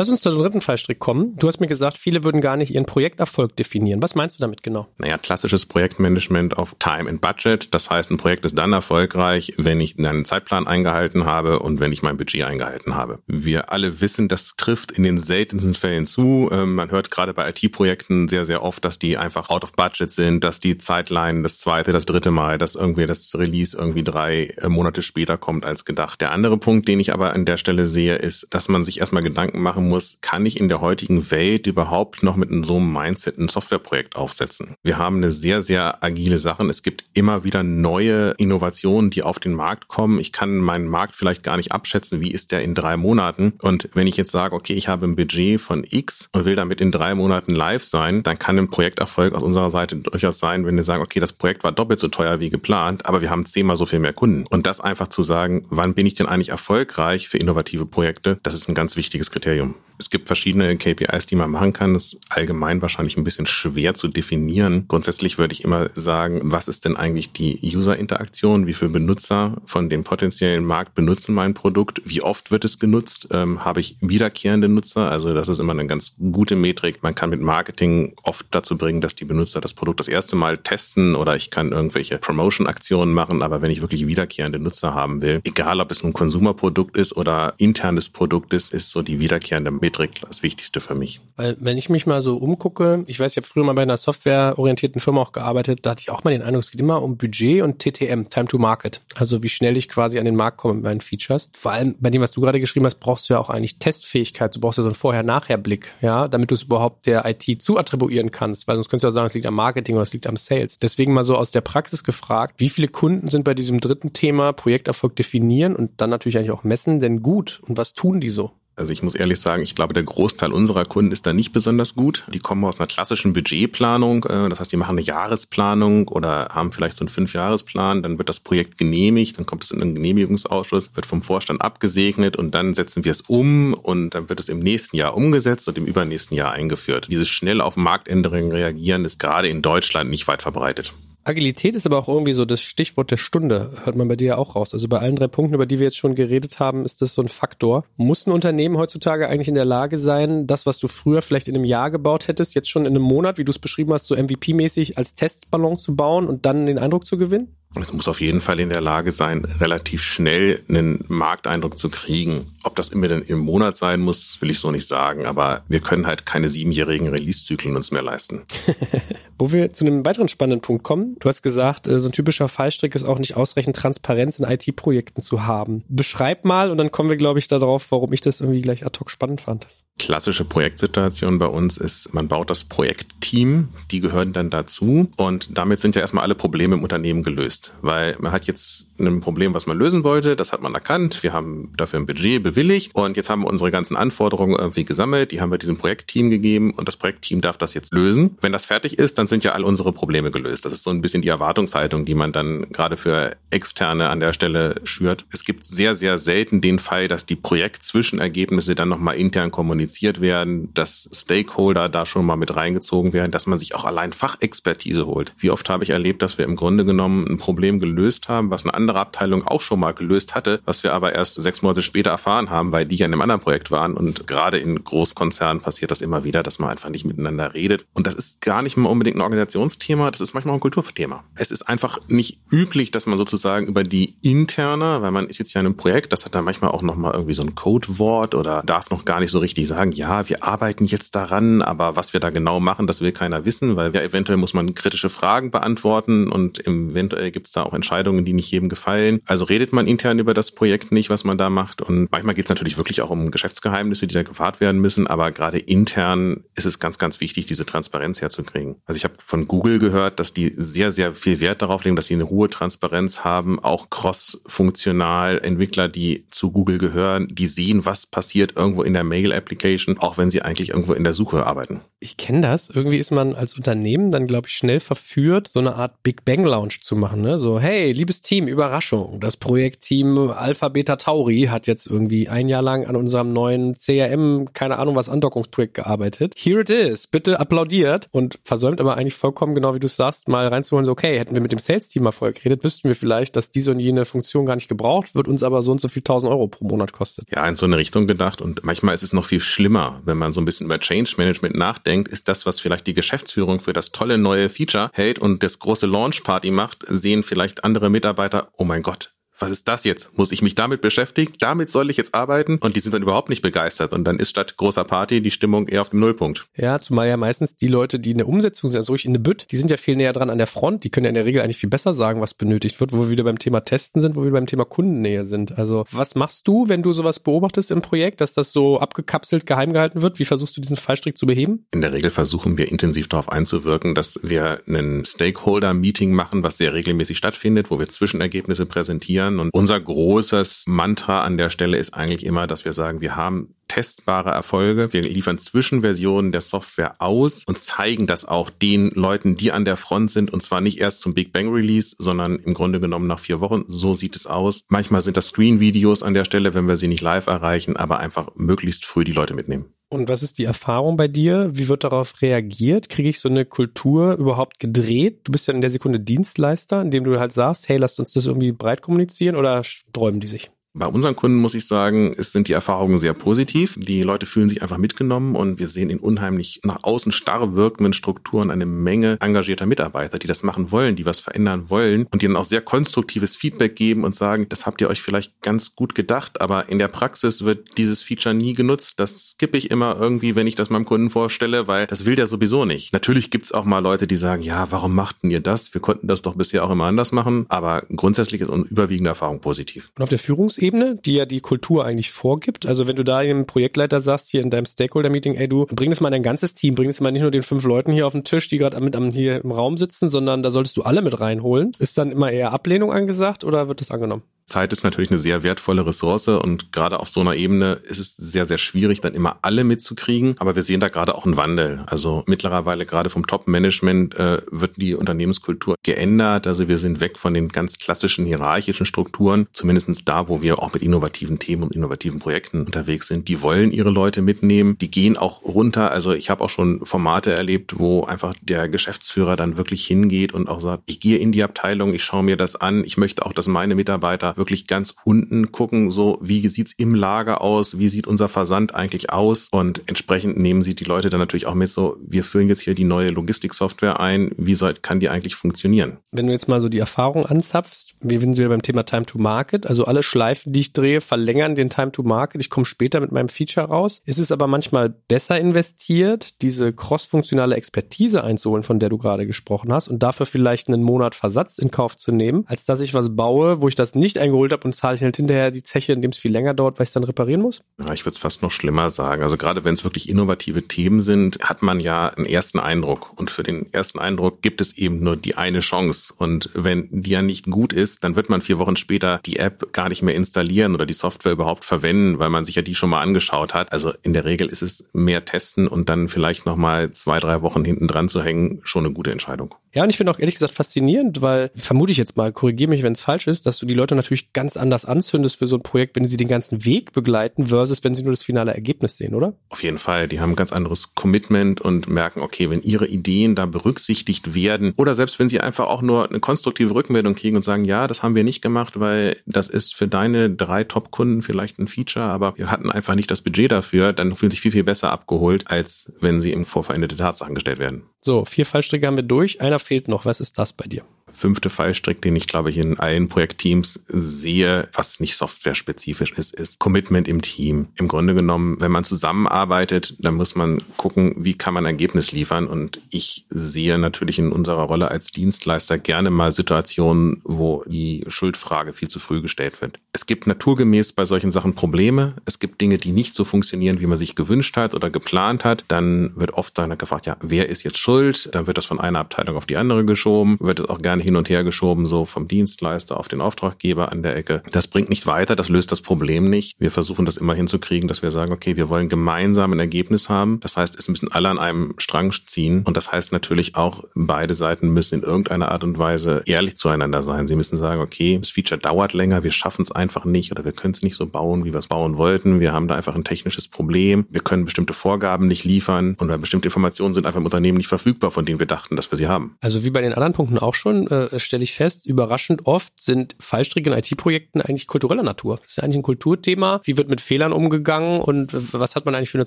Lass 0.00 0.08
uns 0.08 0.22
zu 0.22 0.30
dem 0.30 0.38
dritten 0.38 0.62
Fallstrick 0.62 0.98
kommen. 0.98 1.36
Du 1.36 1.46
hast 1.46 1.60
mir 1.60 1.66
gesagt, 1.66 1.98
viele 1.98 2.24
würden 2.24 2.40
gar 2.40 2.56
nicht 2.56 2.72
ihren 2.72 2.86
Projekterfolg 2.86 3.54
definieren. 3.54 4.02
Was 4.02 4.14
meinst 4.14 4.38
du 4.38 4.40
damit 4.40 4.62
genau? 4.62 4.86
Naja, 4.96 5.18
klassisches 5.18 5.66
Projektmanagement 5.66 6.56
auf 6.56 6.74
Time 6.78 7.10
and 7.10 7.20
Budget. 7.20 7.74
Das 7.74 7.90
heißt, 7.90 8.10
ein 8.10 8.16
Projekt 8.16 8.46
ist 8.46 8.56
dann 8.56 8.72
erfolgreich, 8.72 9.52
wenn 9.58 9.78
ich 9.78 9.98
einen 9.98 10.24
Zeitplan 10.24 10.66
eingehalten 10.66 11.26
habe 11.26 11.58
und 11.58 11.80
wenn 11.80 11.92
ich 11.92 12.02
mein 12.02 12.16
Budget 12.16 12.44
eingehalten 12.44 12.94
habe. 12.94 13.18
Wir 13.26 13.72
alle 13.72 14.00
wissen, 14.00 14.28
das 14.28 14.56
trifft 14.56 14.90
in 14.90 15.02
den 15.02 15.18
seltensten 15.18 15.74
Fällen 15.74 16.06
zu. 16.06 16.48
Ähm, 16.50 16.76
man 16.76 16.90
hört 16.90 17.10
gerade 17.10 17.34
bei 17.34 17.50
IT-Projekten 17.50 18.26
sehr, 18.28 18.46
sehr 18.46 18.62
oft, 18.62 18.82
dass 18.86 18.98
die 18.98 19.18
einfach 19.18 19.50
out 19.50 19.64
of 19.64 19.72
budget 19.72 20.10
sind, 20.10 20.44
dass 20.44 20.60
die 20.60 20.78
Zeitline 20.78 21.42
das 21.42 21.58
zweite, 21.58 21.92
das 21.92 22.06
dritte 22.06 22.30
Mal, 22.30 22.56
dass 22.56 22.74
irgendwie 22.74 23.04
das 23.04 23.34
Release 23.34 23.76
irgendwie 23.76 24.02
drei 24.02 24.46
äh, 24.56 24.70
Monate 24.70 25.02
später 25.02 25.36
kommt 25.36 25.66
als 25.66 25.84
gedacht. 25.84 26.22
Der 26.22 26.32
andere 26.32 26.56
Punkt, 26.56 26.88
den 26.88 27.00
ich 27.00 27.12
aber 27.12 27.34
an 27.34 27.44
der 27.44 27.58
Stelle 27.58 27.84
sehe, 27.84 28.16
ist, 28.16 28.46
dass 28.48 28.70
man 28.70 28.82
sich 28.82 29.00
erstmal 29.00 29.22
Gedanken 29.22 29.60
machen 29.60 29.89
muss, 29.90 30.18
kann 30.22 30.46
ich 30.46 30.58
in 30.58 30.68
der 30.68 30.80
heutigen 30.80 31.30
Welt 31.30 31.66
überhaupt 31.66 32.22
noch 32.22 32.36
mit 32.36 32.48
so 32.64 32.76
einem 32.76 32.92
Mindset 32.92 33.36
ein 33.36 33.48
Softwareprojekt 33.48 34.16
aufsetzen? 34.16 34.74
Wir 34.82 34.96
haben 34.96 35.16
eine 35.16 35.30
sehr, 35.30 35.60
sehr 35.60 36.02
agile 36.02 36.38
Sache. 36.38 36.64
Es 36.70 36.82
gibt 36.82 37.04
immer 37.12 37.44
wieder 37.44 37.62
neue 37.62 38.30
Innovationen, 38.38 39.10
die 39.10 39.22
auf 39.22 39.38
den 39.38 39.52
Markt 39.52 39.88
kommen. 39.88 40.18
Ich 40.18 40.32
kann 40.32 40.56
meinen 40.56 40.88
Markt 40.88 41.14
vielleicht 41.14 41.42
gar 41.42 41.58
nicht 41.58 41.72
abschätzen, 41.72 42.20
wie 42.20 42.30
ist 42.30 42.52
der 42.52 42.62
in 42.62 42.74
drei 42.74 42.96
Monaten. 42.96 43.54
Und 43.60 43.90
wenn 43.92 44.06
ich 44.06 44.16
jetzt 44.16 44.32
sage, 44.32 44.54
okay, 44.54 44.72
ich 44.72 44.88
habe 44.88 45.06
ein 45.06 45.16
Budget 45.16 45.60
von 45.60 45.84
X 45.88 46.30
und 46.32 46.44
will 46.46 46.56
damit 46.56 46.80
in 46.80 46.92
drei 46.92 47.14
Monaten 47.14 47.54
live 47.54 47.84
sein, 47.84 48.22
dann 48.22 48.38
kann 48.38 48.58
ein 48.58 48.70
Projekterfolg 48.70 49.34
aus 49.34 49.42
unserer 49.42 49.70
Seite 49.70 49.96
durchaus 49.96 50.38
sein, 50.38 50.64
wenn 50.64 50.76
wir 50.76 50.82
sagen, 50.82 51.02
okay, 51.02 51.20
das 51.20 51.32
Projekt 51.32 51.64
war 51.64 51.72
doppelt 51.72 52.00
so 52.00 52.08
teuer 52.08 52.40
wie 52.40 52.50
geplant, 52.50 53.06
aber 53.06 53.20
wir 53.20 53.30
haben 53.30 53.46
zehnmal 53.46 53.76
so 53.76 53.86
viel 53.86 53.98
mehr 53.98 54.12
Kunden. 54.12 54.46
Und 54.48 54.66
das 54.66 54.80
einfach 54.80 55.08
zu 55.08 55.22
sagen, 55.22 55.66
wann 55.70 55.94
bin 55.94 56.06
ich 56.06 56.14
denn 56.14 56.26
eigentlich 56.26 56.50
erfolgreich 56.50 57.28
für 57.28 57.38
innovative 57.38 57.86
Projekte, 57.86 58.38
das 58.42 58.54
ist 58.54 58.68
ein 58.68 58.74
ganz 58.74 58.96
wichtiges 58.96 59.30
Kriterium. 59.30 59.69
Es 60.00 60.08
gibt 60.08 60.28
verschiedene 60.28 60.78
KPIs, 60.78 61.26
die 61.26 61.36
man 61.36 61.50
machen 61.50 61.74
kann. 61.74 61.92
Das 61.92 62.14
ist 62.14 62.20
allgemein 62.30 62.80
wahrscheinlich 62.80 63.18
ein 63.18 63.24
bisschen 63.24 63.44
schwer 63.44 63.92
zu 63.92 64.08
definieren. 64.08 64.86
Grundsätzlich 64.88 65.36
würde 65.36 65.52
ich 65.52 65.62
immer 65.62 65.90
sagen, 65.92 66.40
was 66.42 66.68
ist 66.68 66.86
denn 66.86 66.96
eigentlich 66.96 67.34
die 67.34 67.60
User-Interaktion? 67.62 68.66
Wie 68.66 68.72
viele 68.72 68.92
Benutzer 68.92 69.60
von 69.66 69.90
dem 69.90 70.02
potenziellen 70.02 70.64
Markt 70.64 70.94
benutzen 70.94 71.34
mein 71.34 71.52
Produkt? 71.52 72.00
Wie 72.06 72.22
oft 72.22 72.50
wird 72.50 72.64
es 72.64 72.78
genutzt? 72.78 73.28
Ähm, 73.30 73.62
habe 73.62 73.80
ich 73.80 73.98
wiederkehrende 74.00 74.70
Nutzer? 74.70 75.10
Also 75.10 75.34
das 75.34 75.50
ist 75.50 75.58
immer 75.58 75.74
eine 75.74 75.86
ganz 75.86 76.16
gute 76.32 76.56
Metrik. 76.56 77.02
Man 77.02 77.14
kann 77.14 77.28
mit 77.28 77.42
Marketing 77.42 78.14
oft 78.22 78.46
dazu 78.52 78.78
bringen, 78.78 79.02
dass 79.02 79.16
die 79.16 79.26
Benutzer 79.26 79.60
das 79.60 79.74
Produkt 79.74 80.00
das 80.00 80.08
erste 80.08 80.34
Mal 80.34 80.56
testen 80.56 81.14
oder 81.14 81.36
ich 81.36 81.50
kann 81.50 81.72
irgendwelche 81.72 82.16
Promotion-Aktionen 82.16 83.12
machen. 83.12 83.42
Aber 83.42 83.60
wenn 83.60 83.70
ich 83.70 83.82
wirklich 83.82 84.06
wiederkehrende 84.06 84.60
Nutzer 84.60 84.94
haben 84.94 85.20
will, 85.20 85.42
egal 85.44 85.78
ob 85.78 85.90
es 85.90 86.02
ein 86.02 86.14
Konsumerprodukt 86.14 86.96
ist 86.96 87.14
oder 87.18 87.52
internes 87.58 88.08
Produkt 88.08 88.54
ist, 88.54 88.72
ist 88.72 88.90
so 88.90 89.02
die 89.02 89.20
wiederkehrende 89.20 89.59
Metrik 89.64 90.00
Metrik 90.00 90.22
das 90.28 90.42
Wichtigste 90.42 90.80
für 90.80 90.94
mich. 90.94 91.20
Weil 91.36 91.56
wenn 91.60 91.76
ich 91.76 91.88
mich 91.88 92.06
mal 92.06 92.22
so 92.22 92.36
umgucke, 92.36 93.04
ich 93.06 93.18
weiß, 93.18 93.32
ich 93.32 93.36
habe 93.36 93.46
früher 93.46 93.64
mal 93.64 93.74
bei 93.74 93.82
einer 93.82 93.96
softwareorientierten 93.96 95.00
Firma 95.00 95.22
auch 95.22 95.32
gearbeitet, 95.32 95.80
da 95.82 95.90
hatte 95.90 96.02
ich 96.02 96.10
auch 96.10 96.24
mal 96.24 96.30
den 96.30 96.42
Eindruck, 96.42 96.62
es 96.62 96.70
geht 96.70 96.80
immer 96.80 97.02
um 97.02 97.16
Budget 97.16 97.62
und 97.62 97.78
TTM, 97.78 98.28
Time 98.28 98.46
to 98.46 98.58
Market. 98.58 99.02
Also 99.14 99.42
wie 99.42 99.48
schnell 99.48 99.76
ich 99.76 99.88
quasi 99.88 100.18
an 100.18 100.24
den 100.24 100.36
Markt 100.36 100.58
komme 100.58 100.74
mit 100.74 100.84
meinen 100.84 101.00
Features. 101.00 101.50
Vor 101.52 101.72
allem 101.72 101.96
bei 102.00 102.10
dem, 102.10 102.22
was 102.22 102.32
du 102.32 102.40
gerade 102.40 102.60
geschrieben 102.60 102.86
hast, 102.86 102.96
brauchst 102.96 103.28
du 103.28 103.34
ja 103.34 103.40
auch 103.40 103.50
eigentlich 103.50 103.78
Testfähigkeit. 103.78 104.54
Du 104.54 104.60
brauchst 104.60 104.78
ja 104.78 104.82
so 104.82 104.88
einen 104.88 104.96
Vorher-Nachher-Blick, 104.96 105.92
ja, 106.00 106.28
damit 106.28 106.50
du 106.50 106.54
es 106.54 106.62
überhaupt 106.62 107.06
der 107.06 107.24
IT 107.26 107.62
zuattribuieren 107.62 108.30
kannst. 108.30 108.68
Weil 108.68 108.76
sonst 108.76 108.88
könntest 108.88 109.04
du 109.04 109.08
ja 109.08 109.12
sagen, 109.12 109.26
es 109.26 109.34
liegt 109.34 109.46
am 109.46 109.54
Marketing 109.54 109.96
oder 109.96 110.02
es 110.02 110.12
liegt 110.12 110.26
am 110.26 110.36
Sales. 110.36 110.78
Deswegen 110.78 111.12
mal 111.12 111.24
so 111.24 111.36
aus 111.36 111.50
der 111.50 111.60
Praxis 111.60 112.04
gefragt, 112.04 112.54
wie 112.58 112.68
viele 112.68 112.88
Kunden 112.88 113.28
sind 113.28 113.44
bei 113.44 113.54
diesem 113.54 113.80
dritten 113.80 114.12
Thema 114.12 114.52
Projekterfolg 114.52 115.16
definieren 115.16 115.76
und 115.76 115.92
dann 115.98 116.10
natürlich 116.10 116.38
eigentlich 116.38 116.52
auch 116.52 116.64
messen 116.64 117.00
denn 117.00 117.22
gut 117.22 117.60
und 117.66 117.76
was 117.76 117.94
tun 117.94 118.20
die 118.20 118.28
so? 118.28 118.52
Also 118.80 118.94
ich 118.94 119.02
muss 119.02 119.14
ehrlich 119.14 119.38
sagen, 119.38 119.62
ich 119.62 119.74
glaube, 119.74 119.92
der 119.92 120.04
Großteil 120.04 120.54
unserer 120.54 120.86
Kunden 120.86 121.12
ist 121.12 121.26
da 121.26 121.34
nicht 121.34 121.52
besonders 121.52 121.94
gut. 121.94 122.24
Die 122.32 122.38
kommen 122.38 122.64
aus 122.64 122.80
einer 122.80 122.86
klassischen 122.86 123.34
Budgetplanung. 123.34 124.24
Äh, 124.24 124.48
das 124.48 124.58
heißt, 124.58 124.72
die 124.72 124.78
machen 124.78 124.96
eine 124.96 125.02
Jahresplanung 125.02 126.08
oder 126.08 126.48
haben 126.50 126.72
vielleicht 126.72 126.96
so 126.96 127.02
einen 127.02 127.10
Fünfjahresplan. 127.10 128.02
Dann 128.02 128.16
wird 128.16 128.30
das 128.30 128.40
Projekt 128.40 128.78
genehmigt, 128.78 129.36
dann 129.36 129.44
kommt 129.44 129.64
es 129.64 129.70
in 129.70 129.82
einen 129.82 129.94
Genehmigungsausschuss, 129.94 130.96
wird 130.96 131.04
vom 131.04 131.20
Vorstand 131.20 131.60
abgesegnet 131.60 132.38
und 132.38 132.54
dann 132.54 132.72
setzen 132.72 133.04
wir 133.04 133.12
es 133.12 133.20
um 133.20 133.74
und 133.74 134.14
dann 134.14 134.30
wird 134.30 134.40
es 134.40 134.48
im 134.48 134.60
nächsten 134.60 134.96
Jahr 134.96 135.14
umgesetzt 135.14 135.68
und 135.68 135.76
im 135.76 135.84
übernächsten 135.84 136.34
Jahr 136.34 136.52
eingeführt. 136.52 137.08
Dieses 137.10 137.28
schnell 137.28 137.60
auf 137.60 137.76
Marktänderungen 137.76 138.50
reagieren 138.50 139.04
ist 139.04 139.18
gerade 139.18 139.48
in 139.48 139.60
Deutschland 139.60 140.08
nicht 140.08 140.26
weit 140.26 140.40
verbreitet. 140.40 140.94
Agilität 141.24 141.74
ist 141.74 141.86
aber 141.86 141.98
auch 141.98 142.08
irgendwie 142.08 142.32
so 142.32 142.44
das 142.44 142.62
Stichwort 142.62 143.10
der 143.10 143.18
Stunde, 143.18 143.72
hört 143.84 143.96
man 143.96 144.08
bei 144.08 144.16
dir 144.16 144.28
ja 144.28 144.38
auch 144.38 144.56
raus. 144.56 144.72
Also 144.72 144.88
bei 144.88 144.98
allen 144.98 145.16
drei 145.16 145.28
Punkten, 145.28 145.54
über 145.54 145.66
die 145.66 145.78
wir 145.78 145.86
jetzt 145.86 145.98
schon 145.98 146.14
geredet 146.14 146.60
haben, 146.60 146.84
ist 146.84 147.02
das 147.02 147.14
so 147.14 147.22
ein 147.22 147.28
Faktor. 147.28 147.84
Muss 147.96 148.26
ein 148.26 148.32
Unternehmen 148.32 148.78
heutzutage 148.78 149.28
eigentlich 149.28 149.48
in 149.48 149.54
der 149.54 149.64
Lage 149.64 149.98
sein, 149.98 150.46
das, 150.46 150.66
was 150.66 150.78
du 150.78 150.88
früher 150.88 151.22
vielleicht 151.22 151.48
in 151.48 151.56
einem 151.56 151.64
Jahr 151.64 151.90
gebaut 151.90 152.28
hättest, 152.28 152.54
jetzt 152.54 152.70
schon 152.70 152.86
in 152.86 152.94
einem 152.94 153.02
Monat, 153.02 153.38
wie 153.38 153.44
du 153.44 153.50
es 153.50 153.58
beschrieben 153.58 153.92
hast, 153.92 154.06
so 154.06 154.14
MVP-mäßig 154.14 154.96
als 154.96 155.14
Testballon 155.14 155.78
zu 155.78 155.94
bauen 155.94 156.26
und 156.26 156.46
dann 156.46 156.66
den 156.66 156.78
Eindruck 156.78 157.06
zu 157.06 157.18
gewinnen? 157.18 157.54
Es 157.76 157.92
muss 157.92 158.08
auf 158.08 158.20
jeden 158.20 158.40
Fall 158.40 158.58
in 158.58 158.68
der 158.68 158.80
Lage 158.80 159.12
sein, 159.12 159.44
relativ 159.44 160.02
schnell 160.02 160.60
einen 160.68 161.04
Markteindruck 161.06 161.78
zu 161.78 161.88
kriegen. 161.88 162.50
Ob 162.64 162.74
das 162.74 162.88
immer 162.88 163.06
denn 163.06 163.22
im 163.22 163.38
Monat 163.38 163.76
sein 163.76 164.00
muss, 164.00 164.40
will 164.40 164.50
ich 164.50 164.58
so 164.58 164.72
nicht 164.72 164.88
sagen, 164.88 165.24
aber 165.24 165.62
wir 165.68 165.80
können 165.80 166.08
halt 166.08 166.26
keine 166.26 166.48
siebenjährigen 166.48 167.08
Release-Zyklen 167.08 167.76
uns 167.76 167.92
mehr 167.92 168.02
leisten. 168.02 168.42
Wo 169.40 169.52
wir 169.52 169.72
zu 169.72 169.86
einem 169.86 170.04
weiteren 170.04 170.28
spannenden 170.28 170.60
Punkt 170.60 170.84
kommen. 170.84 171.16
Du 171.18 171.26
hast 171.26 171.40
gesagt, 171.40 171.88
äh, 171.88 171.98
so 171.98 172.10
ein 172.10 172.12
typischer 172.12 172.46
Fallstrick 172.46 172.94
ist 172.94 173.04
auch 173.04 173.18
nicht 173.18 173.38
ausreichend 173.38 173.74
Transparenz 173.74 174.38
in 174.38 174.44
IT-Projekten 174.44 175.22
zu 175.22 175.46
haben. 175.46 175.82
Beschreib 175.88 176.44
mal 176.44 176.70
und 176.70 176.76
dann 176.76 176.90
kommen 176.90 177.08
wir, 177.08 177.16
glaube 177.16 177.38
ich, 177.38 177.48
darauf, 177.48 177.90
warum 177.90 178.12
ich 178.12 178.20
das 178.20 178.42
irgendwie 178.42 178.60
gleich 178.60 178.84
ad 178.84 178.98
hoc 179.00 179.10
spannend 179.10 179.40
fand 179.40 179.66
klassische 180.00 180.46
Projektsituation 180.46 181.38
bei 181.38 181.46
uns 181.46 181.76
ist, 181.76 182.14
man 182.14 182.26
baut 182.26 182.48
das 182.48 182.64
Projektteam, 182.64 183.68
die 183.90 184.00
gehören 184.00 184.32
dann 184.32 184.48
dazu 184.48 185.10
und 185.16 185.56
damit 185.56 185.78
sind 185.78 185.94
ja 185.94 186.00
erstmal 186.00 186.24
alle 186.24 186.34
Probleme 186.34 186.74
im 186.74 186.82
Unternehmen 186.82 187.22
gelöst, 187.22 187.74
weil 187.82 188.16
man 188.18 188.32
hat 188.32 188.46
jetzt 188.46 188.88
ein 188.98 189.20
Problem, 189.20 189.52
was 189.52 189.66
man 189.66 189.76
lösen 189.76 190.02
wollte, 190.02 190.36
das 190.36 190.54
hat 190.54 190.62
man 190.62 190.72
erkannt, 190.72 191.22
wir 191.22 191.34
haben 191.34 191.74
dafür 191.76 192.00
ein 192.00 192.06
Budget 192.06 192.42
bewilligt 192.42 192.94
und 192.94 193.18
jetzt 193.18 193.28
haben 193.28 193.42
wir 193.42 193.48
unsere 193.48 193.70
ganzen 193.70 193.94
Anforderungen 193.94 194.56
irgendwie 194.58 194.84
gesammelt, 194.84 195.32
die 195.32 195.42
haben 195.42 195.50
wir 195.50 195.58
diesem 195.58 195.76
Projektteam 195.76 196.30
gegeben 196.30 196.72
und 196.72 196.88
das 196.88 196.96
Projektteam 196.96 197.42
darf 197.42 197.58
das 197.58 197.74
jetzt 197.74 197.92
lösen. 197.92 198.38
Wenn 198.40 198.52
das 198.52 198.64
fertig 198.64 198.98
ist, 198.98 199.18
dann 199.18 199.26
sind 199.26 199.44
ja 199.44 199.52
all 199.52 199.64
unsere 199.64 199.92
Probleme 199.92 200.30
gelöst. 200.30 200.64
Das 200.64 200.72
ist 200.72 200.82
so 200.82 200.90
ein 200.90 201.02
bisschen 201.02 201.20
die 201.20 201.28
Erwartungshaltung, 201.28 202.06
die 202.06 202.14
man 202.14 202.32
dann 202.32 202.62
gerade 202.72 202.96
für 202.96 203.36
Externe 203.50 204.08
an 204.08 204.20
der 204.20 204.32
Stelle 204.32 204.76
schürt. 204.84 205.26
Es 205.30 205.44
gibt 205.44 205.66
sehr, 205.66 205.94
sehr 205.94 206.16
selten 206.16 206.62
den 206.62 206.78
Fall, 206.78 207.06
dass 207.06 207.26
die 207.26 207.36
Projektzwischenergebnisse 207.36 208.74
dann 208.74 208.88
nochmal 208.88 209.16
intern 209.16 209.50
kommunizieren 209.50 209.89
kommuniziert 209.90 210.20
werden, 210.20 210.72
dass 210.74 211.10
Stakeholder 211.12 211.88
da 211.88 212.06
schon 212.06 212.24
mal 212.24 212.36
mit 212.36 212.54
reingezogen 212.54 213.12
werden, 213.12 213.32
dass 213.32 213.46
man 213.46 213.58
sich 213.58 213.74
auch 213.74 213.84
allein 213.84 214.12
Fachexpertise 214.12 215.06
holt. 215.06 215.32
Wie 215.36 215.50
oft 215.50 215.68
habe 215.68 215.84
ich 215.84 215.90
erlebt, 215.90 216.22
dass 216.22 216.38
wir 216.38 216.44
im 216.44 216.56
Grunde 216.56 216.84
genommen 216.84 217.26
ein 217.26 217.38
Problem 217.38 217.80
gelöst 217.80 218.28
haben, 218.28 218.50
was 218.50 218.64
eine 218.64 218.74
andere 218.74 219.00
Abteilung 219.00 219.46
auch 219.46 219.60
schon 219.60 219.80
mal 219.80 219.92
gelöst 219.92 220.34
hatte, 220.34 220.60
was 220.64 220.84
wir 220.84 220.92
aber 220.92 221.14
erst 221.14 221.40
sechs 221.40 221.62
Monate 221.62 221.82
später 221.82 222.10
erfahren 222.10 222.50
haben, 222.50 222.72
weil 222.72 222.86
die 222.86 222.96
ja 222.96 223.06
in 223.06 223.12
einem 223.12 223.22
anderen 223.22 223.40
Projekt 223.40 223.70
waren. 223.70 223.94
Und 223.94 224.26
gerade 224.26 224.58
in 224.58 224.82
Großkonzernen 224.82 225.60
passiert 225.60 225.90
das 225.90 226.00
immer 226.00 226.24
wieder, 226.24 226.42
dass 226.42 226.58
man 226.58 226.70
einfach 226.70 226.90
nicht 226.90 227.04
miteinander 227.04 227.54
redet. 227.54 227.86
Und 227.92 228.06
das 228.06 228.14
ist 228.14 228.40
gar 228.40 228.62
nicht 228.62 228.76
mal 228.76 228.88
unbedingt 228.88 229.16
ein 229.16 229.22
Organisationsthema, 229.22 230.10
das 230.10 230.20
ist 230.20 230.34
manchmal 230.34 230.52
auch 230.52 230.58
ein 230.58 230.60
Kulturthema. 230.60 231.24
Es 231.34 231.50
ist 231.50 231.62
einfach 231.62 231.98
nicht 232.08 232.40
üblich, 232.50 232.90
dass 232.90 233.06
man 233.06 233.18
sozusagen 233.18 233.66
über 233.66 233.82
die 233.82 234.14
interne, 234.22 235.02
weil 235.02 235.10
man 235.10 235.26
ist 235.26 235.38
jetzt 235.38 235.54
ja 235.54 235.60
in 235.60 235.66
einem 235.66 235.76
Projekt, 235.76 236.12
das 236.12 236.24
hat 236.24 236.34
dann 236.34 236.44
manchmal 236.44 236.70
auch 236.70 236.82
nochmal 236.82 237.12
irgendwie 237.14 237.34
so 237.34 237.42
ein 237.42 237.54
Codewort 237.54 238.34
oder 238.34 238.62
darf 238.64 238.90
noch 238.90 239.04
gar 239.04 239.20
nicht 239.20 239.30
so 239.30 239.38
richtig 239.38 239.66
sagen, 239.70 239.92
ja, 239.92 240.28
wir 240.28 240.44
arbeiten 240.44 240.84
jetzt 240.84 241.14
daran, 241.14 241.62
aber 241.62 241.96
was 241.96 242.12
wir 242.12 242.20
da 242.20 242.30
genau 242.30 242.60
machen, 242.60 242.86
das 242.86 243.00
will 243.00 243.12
keiner 243.12 243.44
wissen, 243.44 243.76
weil 243.76 243.94
ja, 243.94 244.02
eventuell 244.02 244.36
muss 244.36 244.52
man 244.52 244.74
kritische 244.74 245.08
Fragen 245.08 245.50
beantworten 245.50 246.30
und 246.30 246.66
eventuell 246.66 247.30
gibt 247.30 247.46
es 247.46 247.52
da 247.52 247.62
auch 247.62 247.72
Entscheidungen, 247.72 248.24
die 248.24 248.32
nicht 248.32 248.50
jedem 248.50 248.68
gefallen. 248.68 249.20
Also 249.26 249.44
redet 249.44 249.72
man 249.72 249.86
intern 249.86 250.18
über 250.18 250.34
das 250.34 250.52
Projekt 250.52 250.92
nicht, 250.92 251.08
was 251.08 251.24
man 251.24 251.38
da 251.38 251.48
macht. 251.48 251.80
Und 251.80 252.10
manchmal 252.10 252.34
geht 252.34 252.46
es 252.46 252.50
natürlich 252.50 252.76
wirklich 252.76 253.00
auch 253.00 253.10
um 253.10 253.30
Geschäftsgeheimnisse, 253.30 254.06
die 254.06 254.14
da 254.14 254.22
gewahrt 254.22 254.60
werden 254.60 254.80
müssen, 254.80 255.06
aber 255.06 255.30
gerade 255.30 255.58
intern 255.58 256.44
ist 256.54 256.66
es 256.66 256.78
ganz, 256.78 256.98
ganz 256.98 257.20
wichtig, 257.20 257.46
diese 257.46 257.64
Transparenz 257.64 258.20
herzukriegen. 258.20 258.76
Also 258.86 258.96
ich 258.96 259.04
habe 259.04 259.14
von 259.24 259.46
Google 259.46 259.78
gehört, 259.78 260.20
dass 260.20 260.34
die 260.34 260.48
sehr, 260.48 260.90
sehr 260.90 261.14
viel 261.14 261.40
Wert 261.40 261.62
darauf 261.62 261.84
legen, 261.84 261.96
dass 261.96 262.06
sie 262.06 262.14
eine 262.14 262.28
hohe 262.28 262.50
Transparenz 262.50 263.24
haben, 263.24 263.58
auch 263.60 263.88
cross-funktional 263.88 265.38
Entwickler, 265.38 265.88
die 265.88 266.26
zu 266.30 266.50
Google 266.50 266.78
gehören, 266.78 267.28
die 267.30 267.46
sehen, 267.46 267.86
was 267.86 268.06
passiert 268.06 268.56
irgendwo 268.56 268.82
in 268.82 268.92
der 268.92 269.04
Mail-Application 269.04 269.59
Application, 269.60 269.98
auch 269.98 270.16
wenn 270.18 270.30
sie 270.30 270.42
eigentlich 270.42 270.70
irgendwo 270.70 270.94
in 270.94 271.04
der 271.04 271.12
Suche 271.12 271.46
arbeiten. 271.46 271.82
Ich 272.00 272.16
kenne 272.16 272.40
das. 272.40 272.70
Irgendwie 272.70 272.96
ist 272.96 273.10
man 273.10 273.34
als 273.34 273.54
Unternehmen 273.54 274.10
dann, 274.10 274.26
glaube 274.26 274.48
ich, 274.48 274.54
schnell 274.54 274.80
verführt, 274.80 275.48
so 275.48 275.60
eine 275.60 275.74
Art 275.74 276.02
Big 276.02 276.24
Bang 276.24 276.44
Lounge 276.44 276.76
zu 276.80 276.96
machen. 276.96 277.20
Ne? 277.20 277.36
So, 277.36 277.60
hey, 277.60 277.92
liebes 277.92 278.22
Team, 278.22 278.48
Überraschung. 278.48 279.20
Das 279.20 279.36
Projektteam 279.36 280.30
Alpha 280.30 280.68
Beta 280.68 280.96
Tauri 280.96 281.48
hat 281.50 281.66
jetzt 281.66 281.86
irgendwie 281.86 282.28
ein 282.28 282.48
Jahr 282.48 282.62
lang 282.62 282.86
an 282.86 282.96
unserem 282.96 283.32
neuen 283.32 283.74
CRM, 283.74 284.48
keine 284.54 284.78
Ahnung 284.78 284.96
was, 284.96 285.08
Andockungsprojekt 285.08 285.74
gearbeitet. 285.74 286.34
Here 286.38 286.60
it 286.60 286.70
is. 286.70 287.06
Bitte 287.06 287.38
applaudiert. 287.38 288.08
Und 288.12 288.38
versäumt 288.42 288.80
aber 288.80 288.96
eigentlich 288.96 289.14
vollkommen, 289.14 289.54
genau 289.54 289.74
wie 289.74 289.80
du 289.80 289.88
sagst, 289.88 290.28
mal 290.28 290.48
reinzuholen, 290.48 290.86
so, 290.86 290.92
okay, 290.92 291.18
hätten 291.18 291.34
wir 291.34 291.42
mit 291.42 291.52
dem 291.52 291.58
Sales-Team 291.58 292.02
mal 292.02 292.12
vorher 292.12 292.32
geredet, 292.32 292.64
wüssten 292.64 292.88
wir 292.88 292.96
vielleicht, 292.96 293.36
dass 293.36 293.50
diese 293.50 293.72
und 293.72 293.80
jene 293.80 294.04
Funktion 294.04 294.46
gar 294.46 294.54
nicht 294.54 294.68
gebraucht 294.68 295.14
wird, 295.14 295.28
uns 295.28 295.42
aber 295.42 295.62
so 295.62 295.72
und 295.72 295.80
so 295.80 295.88
viel 295.88 296.02
tausend 296.02 296.32
Euro 296.32 296.48
pro 296.48 296.64
Monat 296.64 296.92
kostet. 296.92 297.26
Ja, 297.30 297.46
in 297.46 297.54
so 297.54 297.66
eine 297.66 297.76
Richtung 297.76 298.06
gedacht. 298.06 298.40
Und 298.40 298.64
manchmal 298.64 298.94
ist 298.94 299.02
es 299.02 299.12
noch 299.12 299.26
viel 299.26 299.40
schlimmer, 299.50 300.00
wenn 300.04 300.16
man 300.16 300.32
so 300.32 300.40
ein 300.40 300.44
bisschen 300.44 300.66
über 300.66 300.78
Change 300.78 301.14
Management 301.16 301.56
nachdenkt, 301.56 302.08
ist 302.08 302.28
das, 302.28 302.46
was 302.46 302.60
vielleicht 302.60 302.86
die 302.86 302.94
Geschäftsführung 302.94 303.60
für 303.60 303.72
das 303.72 303.92
tolle 303.92 304.18
neue 304.18 304.48
Feature 304.48 304.90
hält 304.92 305.18
und 305.18 305.42
das 305.42 305.58
große 305.58 305.86
Launch 305.86 306.22
Party 306.22 306.50
macht, 306.50 306.84
sehen 306.88 307.22
vielleicht 307.22 307.64
andere 307.64 307.90
Mitarbeiter, 307.90 308.50
oh 308.56 308.64
mein 308.64 308.82
Gott, 308.82 309.12
was 309.40 309.50
ist 309.50 309.68
das 309.68 309.84
jetzt? 309.84 310.16
Muss 310.18 310.32
ich 310.32 310.42
mich 310.42 310.54
damit 310.54 310.80
beschäftigen? 310.80 311.32
Damit 311.38 311.70
soll 311.70 311.90
ich 311.90 311.96
jetzt 311.96 312.14
arbeiten? 312.14 312.58
Und 312.58 312.76
die 312.76 312.80
sind 312.80 312.94
dann 312.94 313.02
überhaupt 313.02 313.28
nicht 313.28 313.42
begeistert. 313.42 313.92
Und 313.92 314.04
dann 314.04 314.18
ist 314.18 314.30
statt 314.30 314.56
großer 314.56 314.84
Party 314.84 315.20
die 315.20 315.30
Stimmung 315.30 315.66
eher 315.68 315.80
auf 315.80 315.90
dem 315.90 316.00
Nullpunkt. 316.00 316.46
Ja, 316.56 316.78
zumal 316.78 317.08
ja 317.08 317.16
meistens 317.16 317.56
die 317.56 317.68
Leute, 317.68 317.98
die 317.98 318.10
in 318.10 318.18
der 318.18 318.28
Umsetzung 318.28 318.68
sind, 318.68 318.78
also 318.78 318.92
ruhig 318.92 319.04
in 319.04 319.14
der 319.14 319.20
Bütt, 319.20 319.46
die 319.50 319.56
sind 319.56 319.70
ja 319.70 319.76
viel 319.76 319.96
näher 319.96 320.12
dran 320.12 320.30
an 320.30 320.38
der 320.38 320.46
Front. 320.46 320.84
Die 320.84 320.90
können 320.90 321.04
ja 321.04 321.08
in 321.08 321.14
der 321.14 321.24
Regel 321.24 321.42
eigentlich 321.42 321.58
viel 321.58 321.70
besser 321.70 321.92
sagen, 321.92 322.20
was 322.20 322.34
benötigt 322.34 322.78
wird, 322.80 322.92
wo 322.92 323.00
wir 323.02 323.10
wieder 323.10 323.24
beim 323.24 323.38
Thema 323.38 323.60
Testen 323.60 324.02
sind, 324.02 324.16
wo 324.16 324.24
wir 324.24 324.30
beim 324.30 324.46
Thema 324.46 324.64
Kundennähe 324.64 325.24
sind. 325.24 325.58
Also 325.58 325.84
was 325.90 326.14
machst 326.14 326.46
du, 326.46 326.68
wenn 326.68 326.82
du 326.82 326.92
sowas 326.92 327.20
beobachtest 327.20 327.70
im 327.70 327.82
Projekt, 327.82 328.20
dass 328.20 328.34
das 328.34 328.52
so 328.52 328.78
abgekapselt 328.80 329.46
geheim 329.46 329.72
gehalten 329.72 330.02
wird? 330.02 330.18
Wie 330.18 330.24
versuchst 330.24 330.56
du 330.56 330.60
diesen 330.60 330.76
Fallstrick 330.76 331.16
zu 331.16 331.26
beheben? 331.26 331.66
In 331.72 331.80
der 331.80 331.92
Regel 331.92 332.10
versuchen 332.10 332.58
wir 332.58 332.70
intensiv 332.70 333.08
darauf 333.08 333.30
einzuwirken, 333.30 333.94
dass 333.94 334.18
wir 334.22 334.60
einen 334.66 335.04
Stakeholder-Meeting 335.04 336.12
machen, 336.12 336.42
was 336.42 336.58
sehr 336.58 336.74
regelmäßig 336.74 337.16
stattfindet, 337.16 337.70
wo 337.70 337.78
wir 337.78 337.88
Zwischenergebnisse 337.88 338.66
präsentieren. 338.66 339.29
Und 339.38 339.50
unser 339.52 339.80
großes 339.80 340.64
Mantra 340.66 341.22
an 341.22 341.36
der 341.36 341.50
Stelle 341.50 341.78
ist 341.78 341.94
eigentlich 341.94 342.24
immer, 342.24 342.46
dass 342.46 342.64
wir 342.64 342.72
sagen, 342.72 343.00
wir 343.00 343.16
haben 343.16 343.54
testbare 343.68 344.30
Erfolge. 344.30 344.92
Wir 344.92 345.02
liefern 345.02 345.38
Zwischenversionen 345.38 346.32
der 346.32 346.40
Software 346.40 346.96
aus 346.98 347.44
und 347.46 347.58
zeigen 347.58 348.06
das 348.06 348.24
auch 348.24 348.50
den 348.50 348.90
Leuten, 348.90 349.36
die 349.36 349.52
an 349.52 349.64
der 349.64 349.76
Front 349.76 350.10
sind 350.10 350.32
und 350.32 350.42
zwar 350.42 350.60
nicht 350.60 350.80
erst 350.80 351.02
zum 351.02 351.14
Big 351.14 351.32
Bang 351.32 351.48
Release, 351.48 351.94
sondern 351.98 352.40
im 352.40 352.54
Grunde 352.54 352.80
genommen 352.80 353.06
nach 353.06 353.20
vier 353.20 353.40
Wochen. 353.40 353.64
So 353.68 353.94
sieht 353.94 354.16
es 354.16 354.26
aus. 354.26 354.64
Manchmal 354.68 355.02
sind 355.02 355.16
das 355.16 355.28
Screen-Videos 355.28 356.02
an 356.02 356.14
der 356.14 356.24
Stelle, 356.24 356.52
wenn 356.54 356.66
wir 356.66 356.76
sie 356.76 356.88
nicht 356.88 357.02
live 357.02 357.28
erreichen, 357.28 357.76
aber 357.76 358.00
einfach 358.00 358.30
möglichst 358.34 358.84
früh 358.84 359.04
die 359.04 359.12
Leute 359.12 359.34
mitnehmen. 359.34 359.66
Und 359.92 360.08
was 360.08 360.22
ist 360.22 360.38
die 360.38 360.44
Erfahrung 360.44 360.96
bei 360.96 361.08
dir? 361.08 361.48
Wie 361.52 361.68
wird 361.68 361.82
darauf 361.82 362.22
reagiert? 362.22 362.88
Kriege 362.88 363.08
ich 363.08 363.18
so 363.18 363.28
eine 363.28 363.44
Kultur 363.44 364.14
überhaupt 364.14 364.60
gedreht? 364.60 365.22
Du 365.24 365.32
bist 365.32 365.48
ja 365.48 365.54
in 365.54 365.60
der 365.60 365.70
Sekunde 365.70 365.98
Dienstleister, 365.98 366.80
indem 366.80 367.02
du 367.02 367.18
halt 367.18 367.32
sagst, 367.32 367.68
hey, 367.68 367.76
lasst 367.76 367.98
uns 367.98 368.12
das 368.12 368.26
irgendwie 368.26 368.52
breit 368.52 368.82
kommunizieren 368.82 369.34
oder 369.34 369.64
sträuben 369.64 370.20
die 370.20 370.28
sich? 370.28 370.48
Bei 370.72 370.86
unseren 370.86 371.16
Kunden 371.16 371.38
muss 371.38 371.56
ich 371.56 371.66
sagen, 371.66 372.14
es 372.16 372.30
sind 372.30 372.46
die 372.46 372.52
Erfahrungen 372.52 372.96
sehr 372.98 373.12
positiv. 373.12 373.74
Die 373.76 374.02
Leute 374.02 374.24
fühlen 374.24 374.48
sich 374.48 374.62
einfach 374.62 374.78
mitgenommen 374.78 375.34
und 375.34 375.58
wir 375.58 375.66
sehen 375.66 375.90
in 375.90 375.98
unheimlich 375.98 376.60
nach 376.62 376.84
außen 376.84 377.10
starr 377.10 377.56
wirkenden 377.56 377.92
Strukturen 377.92 378.52
eine 378.52 378.66
Menge 378.66 379.16
engagierter 379.20 379.66
Mitarbeiter, 379.66 380.20
die 380.20 380.28
das 380.28 380.44
machen 380.44 380.70
wollen, 380.70 380.94
die 380.94 381.06
was 381.06 381.18
verändern 381.18 381.70
wollen 381.70 382.06
und 382.12 382.22
die 382.22 382.28
dann 382.28 382.36
auch 382.36 382.44
sehr 382.44 382.60
konstruktives 382.60 383.34
Feedback 383.34 383.74
geben 383.74 384.04
und 384.04 384.14
sagen, 384.14 384.48
das 384.48 384.64
habt 384.64 384.80
ihr 384.80 384.88
euch 384.88 385.02
vielleicht 385.02 385.42
ganz 385.42 385.74
gut 385.74 385.96
gedacht, 385.96 386.40
aber 386.40 386.68
in 386.68 386.78
der 386.78 386.86
Praxis 386.86 387.44
wird 387.44 387.76
dieses 387.76 388.04
Feature 388.04 388.36
nie 388.36 388.54
genutzt. 388.54 389.00
Das 389.00 389.30
skippe 389.30 389.58
ich 389.58 389.72
immer 389.72 389.96
irgendwie, 389.98 390.36
wenn 390.36 390.46
ich 390.46 390.54
das 390.54 390.70
meinem 390.70 390.84
Kunden 390.84 391.10
vorstelle, 391.10 391.66
weil 391.66 391.88
das 391.88 392.04
will 392.04 392.14
der 392.14 392.28
sowieso 392.28 392.64
nicht. 392.64 392.92
Natürlich 392.92 393.32
gibt's 393.32 393.50
auch 393.50 393.64
mal 393.64 393.82
Leute, 393.82 394.06
die 394.06 394.16
sagen, 394.16 394.42
ja, 394.42 394.70
warum 394.70 394.94
machten 394.94 395.32
ihr 395.32 395.40
das? 395.40 395.74
Wir 395.74 395.80
konnten 395.80 396.06
das 396.06 396.22
doch 396.22 396.36
bisher 396.36 396.62
auch 396.62 396.70
immer 396.70 396.84
anders 396.84 397.10
machen, 397.10 397.46
aber 397.48 397.82
grundsätzlich 397.96 398.40
ist 398.40 398.50
unsere 398.50 398.70
überwiegende 398.70 399.10
Erfahrung 399.10 399.40
positiv. 399.40 399.90
Und 399.96 400.04
auf 400.04 400.08
der 400.08 400.20
Führungs 400.20 400.59
Führungsebene, 400.60 400.96
die 400.96 401.14
ja 401.14 401.24
die 401.24 401.40
Kultur 401.40 401.84
eigentlich 401.84 402.12
vorgibt. 402.12 402.66
Also 402.66 402.86
wenn 402.86 402.96
du 402.96 403.02
da 403.02 403.22
dem 403.22 403.46
Projektleiter 403.46 404.00
sagst, 404.00 404.28
hier 404.28 404.42
in 404.42 404.50
deinem 404.50 404.66
Stakeholder-Meeting, 404.66 405.34
ey 405.34 405.48
du, 405.48 405.66
bring 405.66 405.90
das 405.90 406.00
mal 406.00 406.08
in 406.08 406.12
dein 406.12 406.22
ganzes 406.22 406.52
Team, 406.54 406.74
bring 406.74 406.88
das 406.88 407.00
mal 407.00 407.10
nicht 407.10 407.22
nur 407.22 407.30
den 407.30 407.42
fünf 407.42 407.64
Leuten 407.64 407.92
hier 407.92 408.06
auf 408.06 408.12
den 408.12 408.24
Tisch, 408.24 408.48
die 408.48 408.58
gerade 408.58 408.78
mit 408.80 408.94
am, 408.94 409.10
hier 409.10 409.42
im 409.42 409.50
Raum 409.52 409.76
sitzen, 409.76 410.10
sondern 410.10 410.42
da 410.42 410.50
solltest 410.50 410.76
du 410.76 410.82
alle 410.82 411.02
mit 411.02 411.18
reinholen. 411.18 411.72
Ist 411.78 411.98
dann 411.98 412.12
immer 412.12 412.30
eher 412.30 412.52
Ablehnung 412.52 412.92
angesagt 412.92 413.44
oder 413.44 413.68
wird 413.68 413.80
das 413.80 413.90
angenommen? 413.90 414.22
Zeit 414.50 414.72
ist 414.72 414.84
natürlich 414.84 415.10
eine 415.10 415.18
sehr 415.18 415.42
wertvolle 415.42 415.86
Ressource 415.86 416.28
und 416.28 416.72
gerade 416.72 417.00
auf 417.00 417.08
so 417.08 417.20
einer 417.20 417.34
Ebene 417.34 417.80
ist 417.84 417.98
es 417.98 418.16
sehr, 418.16 418.44
sehr 418.44 418.58
schwierig, 418.58 419.00
dann 419.00 419.14
immer 419.14 419.38
alle 419.42 419.64
mitzukriegen. 419.64 420.34
Aber 420.38 420.56
wir 420.56 420.62
sehen 420.62 420.80
da 420.80 420.88
gerade 420.88 421.14
auch 421.14 421.24
einen 421.24 421.36
Wandel. 421.36 421.84
Also 421.86 422.24
mittlerweile 422.26 422.84
gerade 422.84 423.10
vom 423.10 423.26
Top-Management 423.26 424.16
äh, 424.16 424.42
wird 424.50 424.76
die 424.76 424.94
Unternehmenskultur 424.94 425.76
geändert. 425.82 426.46
Also 426.46 426.68
wir 426.68 426.78
sind 426.78 427.00
weg 427.00 427.16
von 427.16 427.32
den 427.32 427.48
ganz 427.48 427.78
klassischen 427.78 428.26
hierarchischen 428.26 428.86
Strukturen, 428.86 429.46
zumindestens 429.52 430.04
da, 430.04 430.28
wo 430.28 430.42
wir 430.42 430.58
auch 430.58 430.72
mit 430.72 430.82
innovativen 430.82 431.38
Themen 431.38 431.62
und 431.62 431.74
innovativen 431.74 432.18
Projekten 432.18 432.66
unterwegs 432.66 433.08
sind. 433.08 433.28
Die 433.28 433.40
wollen 433.42 433.72
ihre 433.72 433.90
Leute 433.90 434.20
mitnehmen, 434.20 434.76
die 434.78 434.90
gehen 434.90 435.16
auch 435.16 435.42
runter. 435.42 435.92
Also 435.92 436.12
ich 436.12 436.28
habe 436.28 436.42
auch 436.42 436.50
schon 436.50 436.84
Formate 436.84 437.32
erlebt, 437.32 437.78
wo 437.78 438.04
einfach 438.04 438.34
der 438.42 438.68
Geschäftsführer 438.68 439.36
dann 439.36 439.56
wirklich 439.56 439.86
hingeht 439.86 440.34
und 440.34 440.48
auch 440.48 440.60
sagt, 440.60 440.82
ich 440.86 440.98
gehe 440.98 441.18
in 441.18 441.32
die 441.32 441.44
Abteilung, 441.44 441.94
ich 441.94 442.02
schaue 442.02 442.24
mir 442.24 442.36
das 442.36 442.56
an, 442.56 442.84
ich 442.84 442.96
möchte 442.96 443.24
auch, 443.24 443.32
dass 443.32 443.46
meine 443.46 443.74
Mitarbeiter 443.74 444.36
wirklich 444.40 444.66
ganz 444.66 444.96
unten 445.04 445.52
gucken, 445.52 445.92
so 445.92 446.18
wie 446.20 446.48
sieht's 446.48 446.72
im 446.72 446.96
Lager 446.96 447.40
aus, 447.42 447.78
wie 447.78 447.88
sieht 447.88 448.08
unser 448.08 448.28
Versand 448.28 448.74
eigentlich 448.74 449.12
aus 449.12 449.46
und 449.52 449.82
entsprechend 449.86 450.36
nehmen 450.38 450.62
sie 450.62 450.74
die 450.74 450.84
Leute 450.84 451.10
dann 451.10 451.20
natürlich 451.20 451.46
auch 451.46 451.54
mit 451.54 451.70
so, 451.70 451.96
wir 452.04 452.24
führen 452.24 452.48
jetzt 452.48 452.62
hier 452.62 452.74
die 452.74 452.84
neue 452.84 453.10
Logistiksoftware 453.10 454.00
ein, 454.00 454.32
wie 454.36 454.56
soll, 454.56 454.74
kann 454.74 454.98
die 454.98 455.08
eigentlich 455.08 455.36
funktionieren? 455.36 455.98
Wenn 456.10 456.26
du 456.26 456.32
jetzt 456.32 456.48
mal 456.48 456.60
so 456.60 456.68
die 456.68 456.78
Erfahrung 456.78 457.26
anzapfst, 457.26 457.94
wir 458.00 458.18
sind 458.18 458.36
wieder 458.36 458.48
beim 458.48 458.62
Thema 458.62 458.82
Time 458.82 459.02
to 459.02 459.18
Market, 459.18 459.66
also 459.66 459.84
alle 459.84 460.02
Schleifen, 460.02 460.52
die 460.52 460.60
ich 460.60 460.72
drehe, 460.72 461.00
verlängern 461.00 461.54
den 461.54 461.70
Time 461.70 461.92
to 461.92 462.02
Market, 462.02 462.40
ich 462.40 462.50
komme 462.50 462.64
später 462.64 463.00
mit 463.00 463.12
meinem 463.12 463.28
Feature 463.28 463.68
raus. 463.68 464.02
Ist 464.06 464.18
es 464.18 464.32
aber 464.32 464.46
manchmal 464.46 464.88
besser 464.88 465.38
investiert, 465.38 466.42
diese 466.42 466.72
crossfunktionale 466.72 467.54
Expertise 467.54 468.24
einzuholen, 468.24 468.64
von 468.64 468.80
der 468.80 468.88
du 468.88 468.98
gerade 468.98 469.26
gesprochen 469.26 469.72
hast 469.72 469.88
und 469.88 470.02
dafür 470.02 470.26
vielleicht 470.26 470.68
einen 470.68 470.82
Monat 470.82 471.14
Versatz 471.14 471.58
in 471.58 471.70
Kauf 471.70 471.96
zu 471.96 472.12
nehmen, 472.12 472.44
als 472.46 472.64
dass 472.64 472.80
ich 472.80 472.94
was 472.94 473.14
baue, 473.14 473.60
wo 473.60 473.68
ich 473.68 473.74
das 473.74 473.94
nicht 473.94 474.18
eingeholt 474.30 474.52
habe 474.52 474.64
und 474.64 474.72
zahle 474.72 474.94
ich 474.96 475.02
halt 475.02 475.16
hinterher 475.16 475.50
die 475.50 475.62
Zeche, 475.62 475.92
indem 475.92 476.10
es 476.10 476.18
viel 476.18 476.32
länger 476.32 476.54
dauert, 476.54 476.78
weil 476.78 476.84
ich 476.84 476.90
es 476.90 476.94
dann 476.94 477.04
reparieren 477.04 477.42
muss? 477.42 477.62
Ja, 477.84 477.92
ich 477.92 478.04
würde 478.04 478.14
es 478.14 478.18
fast 478.18 478.42
noch 478.42 478.50
schlimmer 478.50 478.90
sagen. 478.90 479.22
Also 479.22 479.36
gerade 479.36 479.64
wenn 479.64 479.74
es 479.74 479.84
wirklich 479.84 480.08
innovative 480.08 480.66
Themen 480.66 481.00
sind, 481.00 481.38
hat 481.40 481.62
man 481.62 481.80
ja 481.80 482.08
einen 482.08 482.26
ersten 482.26 482.58
Eindruck. 482.58 483.12
Und 483.16 483.30
für 483.30 483.42
den 483.42 483.72
ersten 483.72 483.98
Eindruck 483.98 484.42
gibt 484.42 484.60
es 484.60 484.76
eben 484.76 485.02
nur 485.02 485.16
die 485.16 485.36
eine 485.36 485.60
Chance. 485.60 486.14
Und 486.16 486.50
wenn 486.54 486.88
die 486.90 487.10
ja 487.10 487.22
nicht 487.22 487.46
gut 487.46 487.72
ist, 487.72 488.04
dann 488.04 488.16
wird 488.16 488.28
man 488.28 488.40
vier 488.40 488.58
Wochen 488.58 488.76
später 488.76 489.20
die 489.26 489.38
App 489.38 489.72
gar 489.72 489.88
nicht 489.88 490.02
mehr 490.02 490.14
installieren 490.14 490.74
oder 490.74 490.86
die 490.86 490.94
Software 490.94 491.32
überhaupt 491.32 491.64
verwenden, 491.64 492.18
weil 492.18 492.30
man 492.30 492.44
sich 492.44 492.54
ja 492.54 492.62
die 492.62 492.74
schon 492.74 492.90
mal 492.90 493.00
angeschaut 493.00 493.54
hat. 493.54 493.72
Also 493.72 493.92
in 494.02 494.12
der 494.12 494.24
Regel 494.24 494.48
ist 494.48 494.62
es 494.62 494.88
mehr 494.92 495.24
testen 495.24 495.68
und 495.68 495.88
dann 495.88 496.08
vielleicht 496.08 496.46
nochmal 496.46 496.92
zwei, 496.92 497.18
drei 497.18 497.42
Wochen 497.42 497.64
hinten 497.64 497.88
dran 497.88 498.08
zu 498.08 498.22
hängen, 498.22 498.60
schon 498.64 498.84
eine 498.84 498.94
gute 498.94 499.10
Entscheidung. 499.10 499.54
Ja, 499.72 499.84
und 499.84 499.90
ich 499.90 499.96
finde 499.96 500.10
auch 500.10 500.18
ehrlich 500.18 500.34
gesagt 500.34 500.52
faszinierend, 500.52 501.22
weil 501.22 501.50
vermute 501.54 501.92
ich 501.92 501.98
jetzt 501.98 502.16
mal, 502.16 502.32
korrigiere 502.32 502.70
mich, 502.70 502.82
wenn 502.82 502.92
es 502.92 503.00
falsch 503.00 503.28
ist, 503.28 503.46
dass 503.46 503.58
du 503.58 503.66
die 503.66 503.74
Leute 503.74 503.94
natürlich 503.94 504.32
ganz 504.32 504.56
anders 504.56 504.84
anzündest 504.84 505.36
für 505.36 505.46
so 505.46 505.56
ein 505.56 505.62
Projekt, 505.62 505.96
wenn 505.96 506.06
sie 506.06 506.16
den 506.16 506.28
ganzen 506.28 506.64
Weg 506.64 506.92
begleiten, 506.92 507.46
versus 507.46 507.84
wenn 507.84 507.94
sie 507.94 508.02
nur 508.02 508.12
das 508.12 508.22
finale 508.22 508.52
Ergebnis 508.52 508.96
sehen, 508.96 509.14
oder? 509.14 509.34
Auf 509.48 509.62
jeden 509.62 509.78
Fall. 509.78 510.08
Die 510.08 510.18
haben 510.18 510.30
ein 510.30 510.36
ganz 510.36 510.52
anderes 510.52 510.94
Commitment 510.96 511.60
und 511.60 511.88
merken, 511.88 512.20
okay, 512.20 512.50
wenn 512.50 512.62
ihre 512.62 512.88
Ideen 512.88 513.36
da 513.36 513.46
berücksichtigt 513.46 514.34
werden 514.34 514.72
oder 514.76 514.94
selbst 514.94 515.20
wenn 515.20 515.28
sie 515.28 515.40
einfach 515.40 515.68
auch 515.68 515.82
nur 515.82 516.08
eine 516.08 516.18
konstruktive 516.18 516.74
Rückmeldung 516.74 517.14
kriegen 517.14 517.36
und 517.36 517.42
sagen, 517.42 517.64
ja, 517.64 517.86
das 517.86 518.02
haben 518.02 518.16
wir 518.16 518.24
nicht 518.24 518.42
gemacht, 518.42 518.80
weil 518.80 519.16
das 519.26 519.48
ist 519.48 519.76
für 519.76 519.86
deine 519.86 520.30
drei 520.30 520.64
Top-Kunden 520.64 521.22
vielleicht 521.22 521.60
ein 521.60 521.68
Feature, 521.68 522.06
aber 522.06 522.36
wir 522.36 522.50
hatten 522.50 522.72
einfach 522.72 522.96
nicht 522.96 523.10
das 523.10 523.22
Budget 523.22 523.52
dafür, 523.52 523.92
dann 523.92 524.16
fühlen 524.16 524.30
sich 524.30 524.40
viel, 524.40 524.52
viel 524.52 524.64
besser 524.64 524.90
abgeholt, 524.90 525.48
als 525.48 525.92
wenn 526.00 526.20
sie 526.20 526.32
im 526.32 526.44
Vorveränderte 526.44 526.96
Tatsachen 526.96 527.34
gestellt 527.34 527.58
werden. 527.58 527.89
So, 528.02 528.24
vier 528.24 528.46
Fallstricke 528.46 528.86
haben 528.86 528.96
wir 528.96 529.02
durch. 529.04 529.40
Einer 529.40 529.58
fehlt 529.58 529.88
noch. 529.88 530.04
Was 530.06 530.20
ist 530.20 530.38
das 530.38 530.52
bei 530.52 530.66
dir? 530.66 530.84
Fünfte 531.12 531.50
Fallstrick, 531.50 532.02
den 532.02 532.16
ich 532.16 532.26
glaube 532.26 532.50
ich 532.50 532.58
in 532.58 532.78
allen 532.78 533.08
Projektteams 533.08 533.82
sehe, 533.88 534.68
was 534.72 535.00
nicht 535.00 535.16
software-spezifisch 535.16 536.12
ist, 536.12 536.34
ist 536.34 536.58
Commitment 536.58 537.08
im 537.08 537.22
Team. 537.22 537.68
Im 537.76 537.88
Grunde 537.88 538.14
genommen, 538.14 538.60
wenn 538.60 538.70
man 538.70 538.84
zusammenarbeitet, 538.84 539.96
dann 539.98 540.14
muss 540.14 540.34
man 540.34 540.62
gucken, 540.76 541.14
wie 541.18 541.34
kann 541.34 541.54
man 541.54 541.66
ein 541.66 541.74
Ergebnis 541.74 542.12
liefern. 542.12 542.46
Und 542.46 542.80
ich 542.90 543.24
sehe 543.28 543.78
natürlich 543.78 544.18
in 544.18 544.32
unserer 544.32 544.62
Rolle 544.62 544.90
als 544.90 545.08
Dienstleister 545.08 545.78
gerne 545.78 546.10
mal 546.10 546.32
Situationen, 546.32 547.20
wo 547.24 547.64
die 547.66 548.04
Schuldfrage 548.08 548.72
viel 548.72 548.88
zu 548.88 548.98
früh 548.98 549.22
gestellt 549.22 549.62
wird. 549.62 549.78
Es 549.92 550.06
gibt 550.06 550.26
naturgemäß 550.26 550.92
bei 550.92 551.04
solchen 551.04 551.30
Sachen 551.30 551.54
Probleme. 551.54 552.14
Es 552.24 552.38
gibt 552.38 552.60
Dinge, 552.60 552.78
die 552.78 552.92
nicht 552.92 553.14
so 553.14 553.24
funktionieren, 553.24 553.80
wie 553.80 553.86
man 553.86 553.98
sich 553.98 554.14
gewünscht 554.14 554.56
hat 554.56 554.74
oder 554.74 554.90
geplant 554.90 555.44
hat. 555.44 555.64
Dann 555.68 556.12
wird 556.16 556.34
oft 556.34 556.56
dann 556.58 556.76
gefragt, 556.76 557.06
ja, 557.06 557.16
wer 557.20 557.48
ist 557.48 557.62
jetzt 557.62 557.78
schuld? 557.78 558.28
Dann 558.32 558.46
wird 558.46 558.58
das 558.58 558.66
von 558.66 558.80
einer 558.80 558.98
Abteilung 558.98 559.36
auf 559.36 559.46
die 559.46 559.56
andere 559.56 559.84
geschoben, 559.84 560.36
wird 560.40 560.60
es 560.60 560.68
auch 560.68 560.82
gerne 560.82 560.99
hin 561.00 561.16
und 561.16 561.28
her 561.28 561.44
geschoben, 561.44 561.86
so 561.86 562.04
vom 562.04 562.28
Dienstleister 562.28 562.98
auf 562.98 563.08
den 563.08 563.20
Auftraggeber 563.20 563.92
an 563.92 564.02
der 564.02 564.16
Ecke. 564.16 564.42
Das 564.52 564.68
bringt 564.68 564.90
nicht 564.90 565.06
weiter, 565.06 565.36
das 565.36 565.48
löst 565.48 565.72
das 565.72 565.80
Problem 565.80 566.28
nicht. 566.28 566.56
Wir 566.58 566.70
versuchen 566.70 567.04
das 567.04 567.16
immer 567.16 567.34
hinzukriegen, 567.34 567.88
dass 567.88 568.02
wir 568.02 568.10
sagen, 568.10 568.32
okay, 568.32 568.56
wir 568.56 568.68
wollen 568.68 568.88
gemeinsam 568.88 569.52
ein 569.52 569.58
Ergebnis 569.58 570.08
haben. 570.08 570.40
Das 570.40 570.56
heißt, 570.56 570.78
es 570.78 570.88
müssen 570.88 571.10
alle 571.12 571.28
an 571.28 571.38
einem 571.38 571.74
Strang 571.78 572.10
ziehen. 572.26 572.62
Und 572.64 572.76
das 572.76 572.90
heißt 572.90 573.12
natürlich 573.12 573.56
auch, 573.56 573.84
beide 573.94 574.34
Seiten 574.34 574.68
müssen 574.68 575.00
in 575.00 575.02
irgendeiner 575.02 575.50
Art 575.50 575.64
und 575.64 575.78
Weise 575.78 576.22
ehrlich 576.26 576.56
zueinander 576.56 577.02
sein. 577.02 577.26
Sie 577.26 577.36
müssen 577.36 577.58
sagen, 577.58 577.80
okay, 577.80 578.18
das 578.18 578.30
Feature 578.30 578.60
dauert 578.60 578.92
länger, 578.92 579.22
wir 579.22 579.30
schaffen 579.30 579.62
es 579.62 579.70
einfach 579.70 580.04
nicht 580.04 580.32
oder 580.32 580.44
wir 580.44 580.52
können 580.52 580.74
es 580.74 580.82
nicht 580.82 580.96
so 580.96 581.06
bauen, 581.06 581.44
wie 581.44 581.52
wir 581.52 581.60
es 581.60 581.68
bauen 581.68 581.96
wollten. 581.96 582.40
Wir 582.40 582.52
haben 582.52 582.68
da 582.68 582.74
einfach 582.74 582.94
ein 582.94 583.04
technisches 583.04 583.48
Problem. 583.48 584.06
Wir 584.10 584.20
können 584.20 584.44
bestimmte 584.44 584.72
Vorgaben 584.72 585.28
nicht 585.28 585.44
liefern 585.44 585.94
und 585.98 586.20
bestimmte 586.20 586.48
Informationen 586.48 586.94
sind 586.94 587.06
einfach 587.06 587.20
im 587.20 587.24
Unternehmen 587.24 587.58
nicht 587.58 587.68
verfügbar, 587.68 588.10
von 588.10 588.24
denen 588.24 588.38
wir 588.38 588.46
dachten, 588.46 588.76
dass 588.76 588.90
wir 588.90 588.96
sie 588.96 589.06
haben. 589.06 589.36
Also 589.40 589.64
wie 589.64 589.70
bei 589.70 589.80
den 589.80 589.92
anderen 589.92 590.12
Punkten 590.12 590.38
auch 590.38 590.54
schon, 590.54 590.89
äh, 590.90 591.20
stelle 591.20 591.44
ich 591.44 591.52
fest, 591.52 591.86
überraschend 591.86 592.46
oft 592.46 592.72
sind 592.80 593.16
Fallstricke 593.18 593.70
in 593.70 593.78
IT-Projekten 593.78 594.40
eigentlich 594.40 594.66
kultureller 594.66 595.02
Natur. 595.02 595.36
Das 595.36 595.50
ist 595.50 595.56
ja 595.56 595.64
eigentlich 595.64 595.76
ein 595.76 595.82
Kulturthema. 595.82 596.60
Wie 596.64 596.76
wird 596.76 596.88
mit 596.88 597.00
Fehlern 597.00 597.32
umgegangen 597.32 598.00
und 598.00 598.32
was 598.52 598.76
hat 598.76 598.84
man 598.84 598.94
eigentlich 598.94 599.10
für 599.10 599.18
eine 599.18 599.26